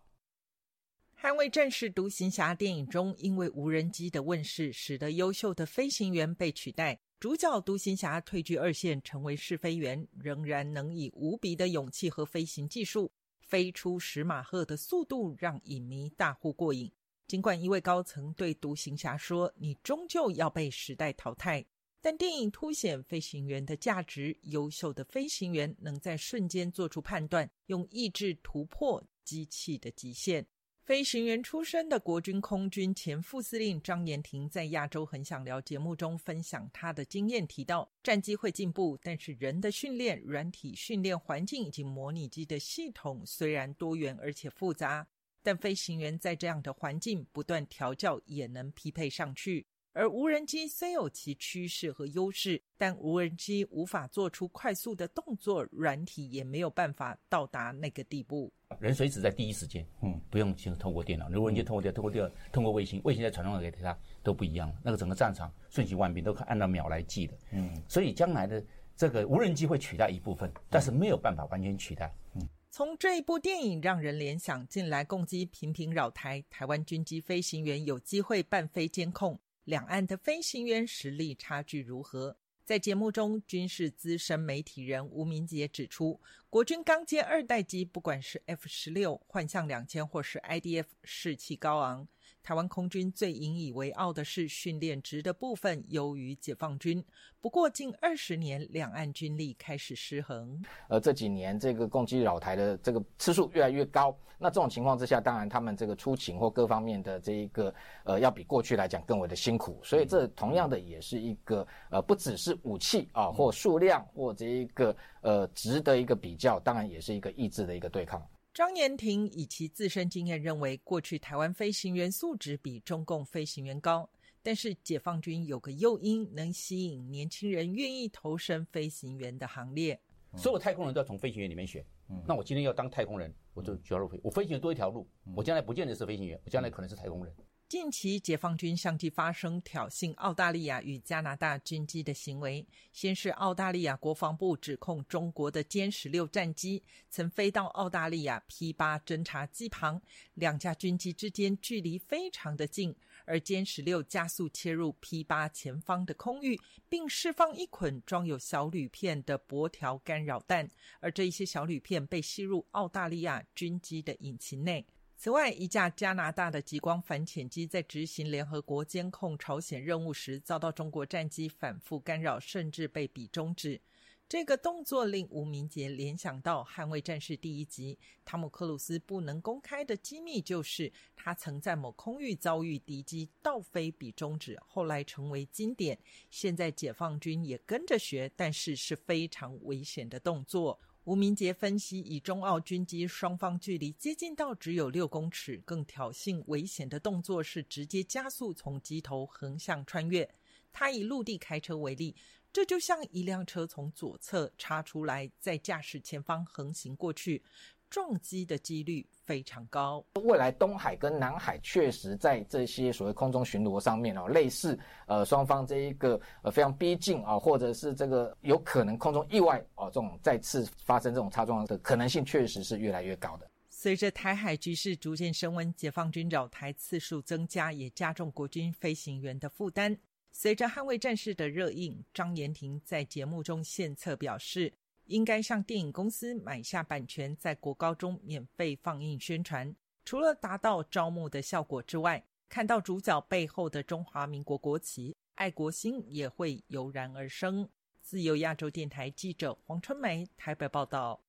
[1.19, 6.99] 捍卫战士独行侠电影中，因为无人机的问世，使得优秀的飞行员被取代。
[7.19, 13.11] 主角独行侠退居二线，成为试飞员，仍然能以无比的勇气和飞行技术，
[13.41, 16.91] 飞出十马赫的速度，让影迷大呼过瘾。
[17.25, 21.65] 尽管一位高层对独行侠说：“你终究要被时代淘汰。”
[21.99, 30.45] 但电影凸显飞行员的价值，优秀的飞行员能在瞬间做出判断，用意志突破机器的极限。
[30.87, 45.05] 飞行员出身的国军空军前副司令张延廷在《亚洲很想聊》节目中分享他的经验，提到战机会进步，但是人的训练、软体训练环境以及模拟机的系统虽然多元而且复杂，
[45.43, 49.67] 但飞行员在这样的环境不断调教也能匹配上去。
[49.97, 58.53] 而无人机虽有其趋势和优势，但无人机无法做出快速的动作，软体也没有办法到达那个地步。
[58.79, 64.71] 人随时在第一时间，嗯，不用先透過電腦，無人机透過電腦、透過電腦、通过卫星，卫星再传送给他都不一樣。
[64.83, 67.33] 那个整个战场瞬息万变，都可按照秒来计的。
[67.51, 68.63] 嗯，所以将来的
[68.95, 72.13] 这个无人机会取代一部分，但是没有办法完全取代。
[72.35, 79.39] 嗯，从这一部电影让人联想，近来共機頻頻擾台，台湾军机飞行员有机会半飞监控。
[79.67, 82.37] 两岸的飞行员实力差距如何？
[82.63, 92.07] 在节目中，军事资深媒体人吴明杰指出，国军刚接二代机，不管是 F 十六、幻象两千或是 IDF，士气高昂。
[92.47, 97.03] 台湾空军最引以为傲的是训练值的部分优于解放军。
[97.41, 100.57] 不过近二十年，两岸军力开始失衡。
[100.87, 104.17] 而这几年，这个共機擾台的这个次数越来越高。
[104.37, 107.75] 那这种情况之下，当然他们这个出勤或各方面的这一个，
[108.05, 109.77] 呃，要比过去来讲更为的辛苦。
[109.83, 118.25] 所以这同样的也是一个，呃，不只是武器啊，或数量或这一个，呃，值得一个比较，当然也是一个意志的一个对抗。
[118.57, 124.09] 張延廷以其自身经验认为，过去台湾飞行员素质比中共飞行员高，
[124.41, 130.01] 但是解放军有个诱因能吸引年轻人愿意投身飞行员的行列。
[130.35, 131.85] 所有太空人都要从飞行员里面选。
[132.09, 134.19] 嗯，那我今天要当太空人，我就就要入飞。
[134.23, 137.31] 我飞行员多一条路，我将来不见得是飞行员，我将来可能是太空人。
[137.69, 142.65] 近期，解放军相继发生挑衅澳大利亚与加拿大军机的行为。
[142.93, 150.01] 先是澳大利亚国防部指控中国的歼十六战机曾飞到澳大利亚 P 八侦察机旁，
[150.35, 152.95] 两架军机之间距离非常的近，
[153.25, 156.57] 而歼十六加速切入 P 八前方的空域，
[156.87, 160.69] 并释放一捆装有小铝片的薄条干扰弹，
[161.01, 164.85] 而这一些小铝片被吸入澳大利亚军机的引擎内。
[165.19, 173.81] 此外，一架加拿大的极光反潜机在执行联合国监控朝鲜任务时，遭到中国战机反复干扰，甚至被比中指。
[174.29, 185.97] 这个动作令吴明杰联想到《捍卫战士》第一集，汤姆克鲁斯不能公开的机密就是他曾在某空域遭遇敌机倒飞比中指，后来成为经典。
[186.29, 190.79] 现在解放军也跟着学，但是是非常危险的动作。
[191.07, 200.29] 吴明杰分析，以中澳军机双方距离接近到只有六公尺，更挑衅危险的动作是直接加速从机头横向穿越。
[200.73, 202.13] 他以陆地开车为例，
[202.51, 207.41] 这就像一辆车从左侧插出来，在驾驶前方横行过去。
[207.89, 210.03] 撞击的几率非常高。
[210.23, 223.51] 未来东海跟南海确实在这些所谓空中巡逻上面哦，类似呃双方这一个呃非常逼近啊，或者是这个有可能空中意外哦，这种再次发生这种擦撞的可能性确实是越来越高的。
[223.69, 229.95] 随着台海局势逐渐升温，解放军扰台次数增加，也加重国军飞行员的负担。
[230.31, 234.71] 随着捍卫战士的热映，张延廷在节目中献策表示。
[235.07, 239.75] 应该向电影公司买下版权，在国高中免费放映宣传。
[240.05, 247.67] 除了达到招募的效果之外，看到主角背后的中华民国国旗，爱国心也会油然而生。
[248.01, 251.21] 自由亚洲电台记者黄春梅台北报道。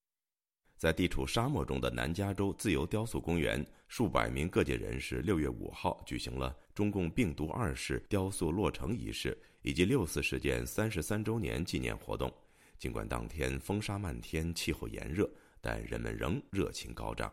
[0.76, 12.32] 在地处沙漠中的南加州自由雕塑公园，数百名各界人士六月五号举行了中共病毒二世雕塑落成仪式以及六四事件三十三周年纪念活动。
[12.78, 15.28] 尽管当天风沙漫天，气候炎热，
[15.60, 17.32] 但人们仍热情高涨。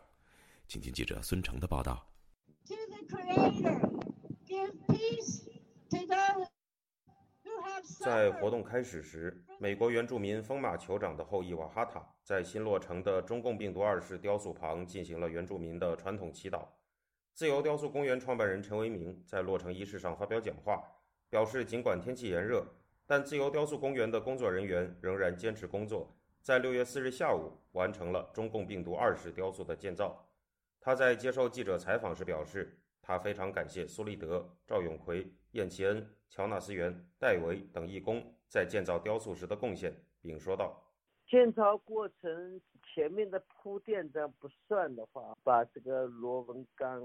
[0.66, 2.04] 请听记者孙成的报道。
[8.04, 16.66] 在活动开始时，美国原住民风马酋长的后裔瓦哈塔在新落成的中共病毒二世雕塑旁进行了原住民的传统祈祷。
[17.34, 20.82] 自由雕塑公园创办人陈为明在落成仪式上发表讲话，
[21.30, 22.66] 表示尽管天气炎热。
[23.06, 30.28] 但自由雕塑公园的工作人员仍然坚持工作，在六月四日下午完成了中共病毒二式雕塑的建造。
[30.80, 40.82] 他在接受记者采访时表示，他非常感谢苏立德、赵永奎、燕奇恩、乔纳斯元、戴维等义工在建造雕塑时的贡献，并说道。
[41.28, 47.02] 建造过程前面的铺垫这样不算的话，把这个螺纹钢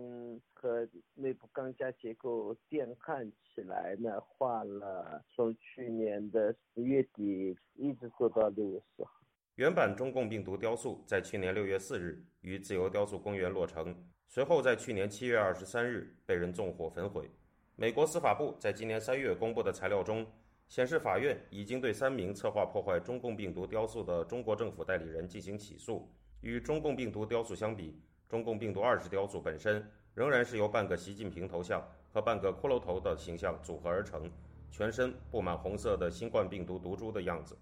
[0.53, 9.11] 和内部钢架结构电焊起来呢，花了从去年的十月底一直做到六月四号。
[9.55, 13.95] 原版中共病毒雕塑在去年六月四日于自由雕塑公园落成，
[14.27, 17.29] 随后在去年七月二十三日被人纵火焚毁。
[17.75, 20.25] 美国司法部在今年三月公布的材料中。
[20.71, 26.09] 显示，法院已经对三名策划破坏中共病毒雕塑的中国政府代理人进行起诉。
[26.39, 34.31] 与中共病毒雕塑相比，中共病毒二十雕塑本身仍然是由半个习近平头像和半个骷髅头的形象组合而成，
[34.71, 37.57] 全身布满红色的新冠病毒毒株的样子。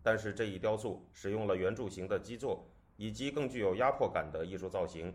[0.00, 2.64] 但是，这一雕塑使用了圆柱形的基座
[2.96, 5.12] 以及更具有压迫感的艺术造型。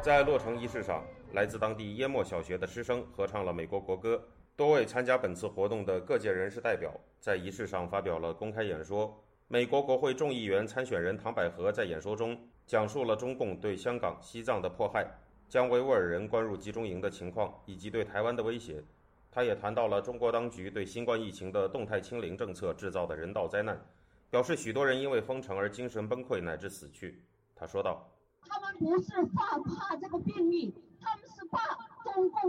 [0.00, 1.04] 在落成仪式上。
[1.32, 4.22] 来自当地耶莫小学的师生合唱了美国国歌。
[4.56, 9.22] 多位参加本次活动的各界人士代表在仪式上发表了公开演说。
[9.46, 15.06] 美国国会众议员参选人唐百合在演说中讲述了中共对香港、西藏的迫害，
[15.48, 18.84] 将维吾尔人关入集中营的情况以及对台湾的威胁。
[19.30, 23.80] 他也谈到了中国当局对新冠疫情的动态清零政策制造的人道灾难，
[24.28, 27.22] 表示许多人因为封城而精神崩溃乃至死去。
[27.54, 28.06] 他说道
[28.42, 30.74] ：“他们不是怕怕这个病例。”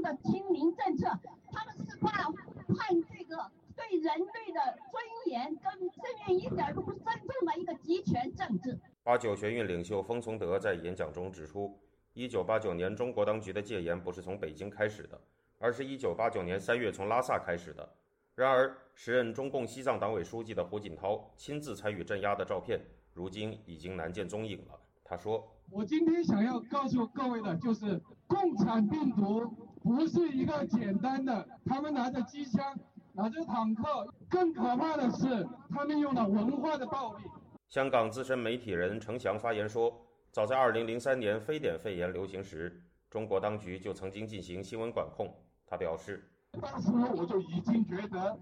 [0.09, 1.07] 的清零政策，
[1.51, 8.75] 他们是怕判这个对人类的尊严跟生命一点都不尊重的一个集权政治。
[9.03, 11.79] 八九学运领袖封从德在演讲中指出，
[12.13, 15.21] 一九八九年中国当局的戒严不是从北京开始的，
[15.59, 17.87] 而是一九八九年三月从拉萨开始的。
[18.33, 22.81] 然而，时任中共西藏党委书记的胡锦涛亲自参与镇压的照片，
[23.13, 24.79] 如今已经难见踪影了。
[25.03, 29.43] 他说：“我今天想要告诉各位的就是。”共产病毒
[29.81, 32.77] 不是一个简单的，他们拿着机枪，
[33.13, 33.83] 拿着坦克，
[34.29, 37.23] 更可怕的是，他们用了文化的暴力。
[37.69, 39.93] 香港资深媒体人程翔发言说
[40.31, 45.33] ：“早在2003年非典肺炎流行时，中国当局就曾经进行新闻管控。
[45.65, 46.23] 他表示
[46.59, 48.37] ：“当时我就已经觉得，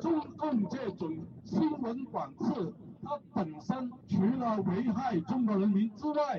[0.00, 1.10] 中共这种
[1.44, 2.72] 新闻管制，
[3.02, 6.38] 它本身除了危害中国人民之外，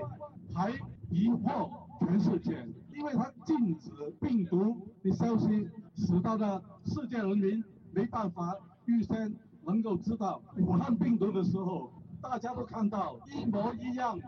[0.53, 0.71] 还
[1.09, 1.69] 疑惑
[2.01, 9.33] 全世界，因为它禁止病毒的消息，使到的世界人民没办法预先
[9.63, 14.25] 能够知道武汉病毒的时候，大家都看到一模一样的。”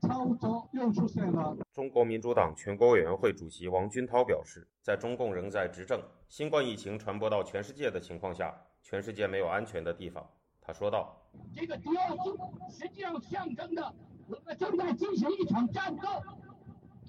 [0.00, 1.56] 操作又出现了。
[1.72, 10.24] 中国民主党全国委员会主席王军涛表示，在中共仍在执政、新冠疫情传播到全世界的情况下，全世界没有安全的地方。
[10.60, 11.16] 他说道
[11.52, 12.38] ：“这个第二次
[12.70, 13.92] 实际上象征着，
[14.28, 16.02] 我们正在进行一场战斗。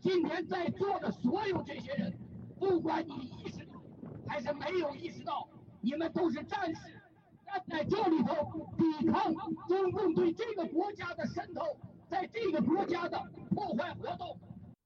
[0.03, 2.13] 今天在座的所有这些人，
[2.59, 3.81] 不管你意识到
[4.27, 5.47] 还是没有意识到，
[5.79, 7.01] 你们都是战士，
[7.45, 9.33] 站在这里头抵抗
[9.65, 11.63] 中共对这个国家的渗透。”
[12.09, 13.19] 在这个国家的
[13.55, 14.37] 破坏活动。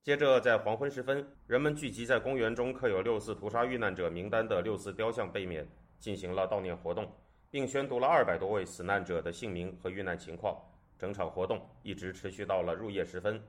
[0.01, 5.67] 接着，在黄昏时分，人们聚集在公园中刻有六四屠杀遇难者名单的六四雕像背面，
[5.99, 7.11] 进行了悼念活动，
[7.49, 10.55] 并宣读了二百多位死难者的姓名和遇难情况。
[10.97, 13.41] 整场活动一直持续到了入夜时分。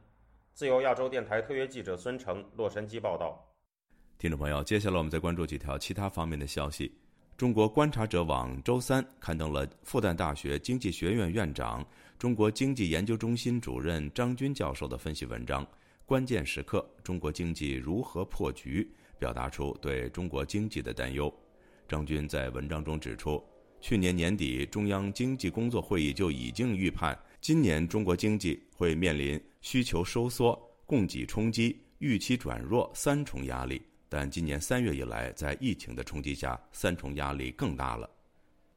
[0.55, 3.45] 自由亚洲电台特约记者孙成，洛杉矶报道。
[4.19, 6.93] 听众朋友，接下来我们再关注几条其他方面的消息。
[7.37, 11.87] 中国观察者网周三刊登了复旦大学经济学院院长。
[12.19, 15.65] 中国经济研究中心主任张军教授的分析文章
[16.05, 18.83] 《关键时刻：中国经济如何破局》，
[19.21, 21.33] 表达出对中国经济的担忧。
[21.87, 23.41] 张军在文章中指出，
[23.81, 30.57] 去年年底中央经济工作会议就已经预判，今年中国经济会面临需求收缩、
[30.87, 33.83] 供给冲击、预期转弱三重压力。
[34.09, 38.09] 但今年三月以来，在疫情的冲击下，三重压力更大了。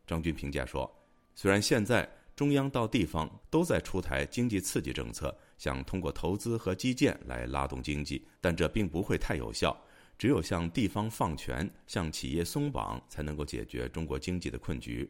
[0.07, 0.91] 张军评价说
[1.35, 9.79] ：“虽然现在，”中央到地方都在出台经济刺激政策，想通过投资和基建来拉动经济，但这并不会太有效。
[10.17, 15.07] 只有向地方放权、向企业松绑，才能够解决中国经济的困局。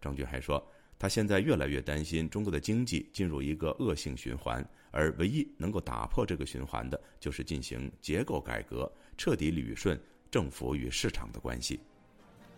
[0.00, 0.64] 张军还说，
[1.00, 9.98] 他现在越来越担心中国的经济进入一个恶性循环，而唯一能够打破这个循环的，就是进行结构改革，彻底捋顺
[10.30, 11.80] 政府与市场的关系。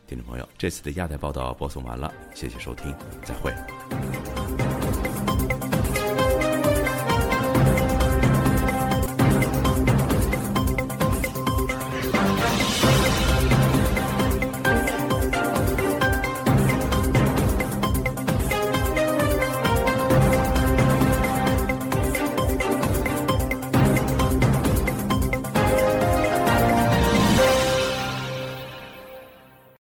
[0.09, 2.93] 听众朋友，这次的亚太报道播送完了，谢谢收听，
[3.25, 4.82] 再会。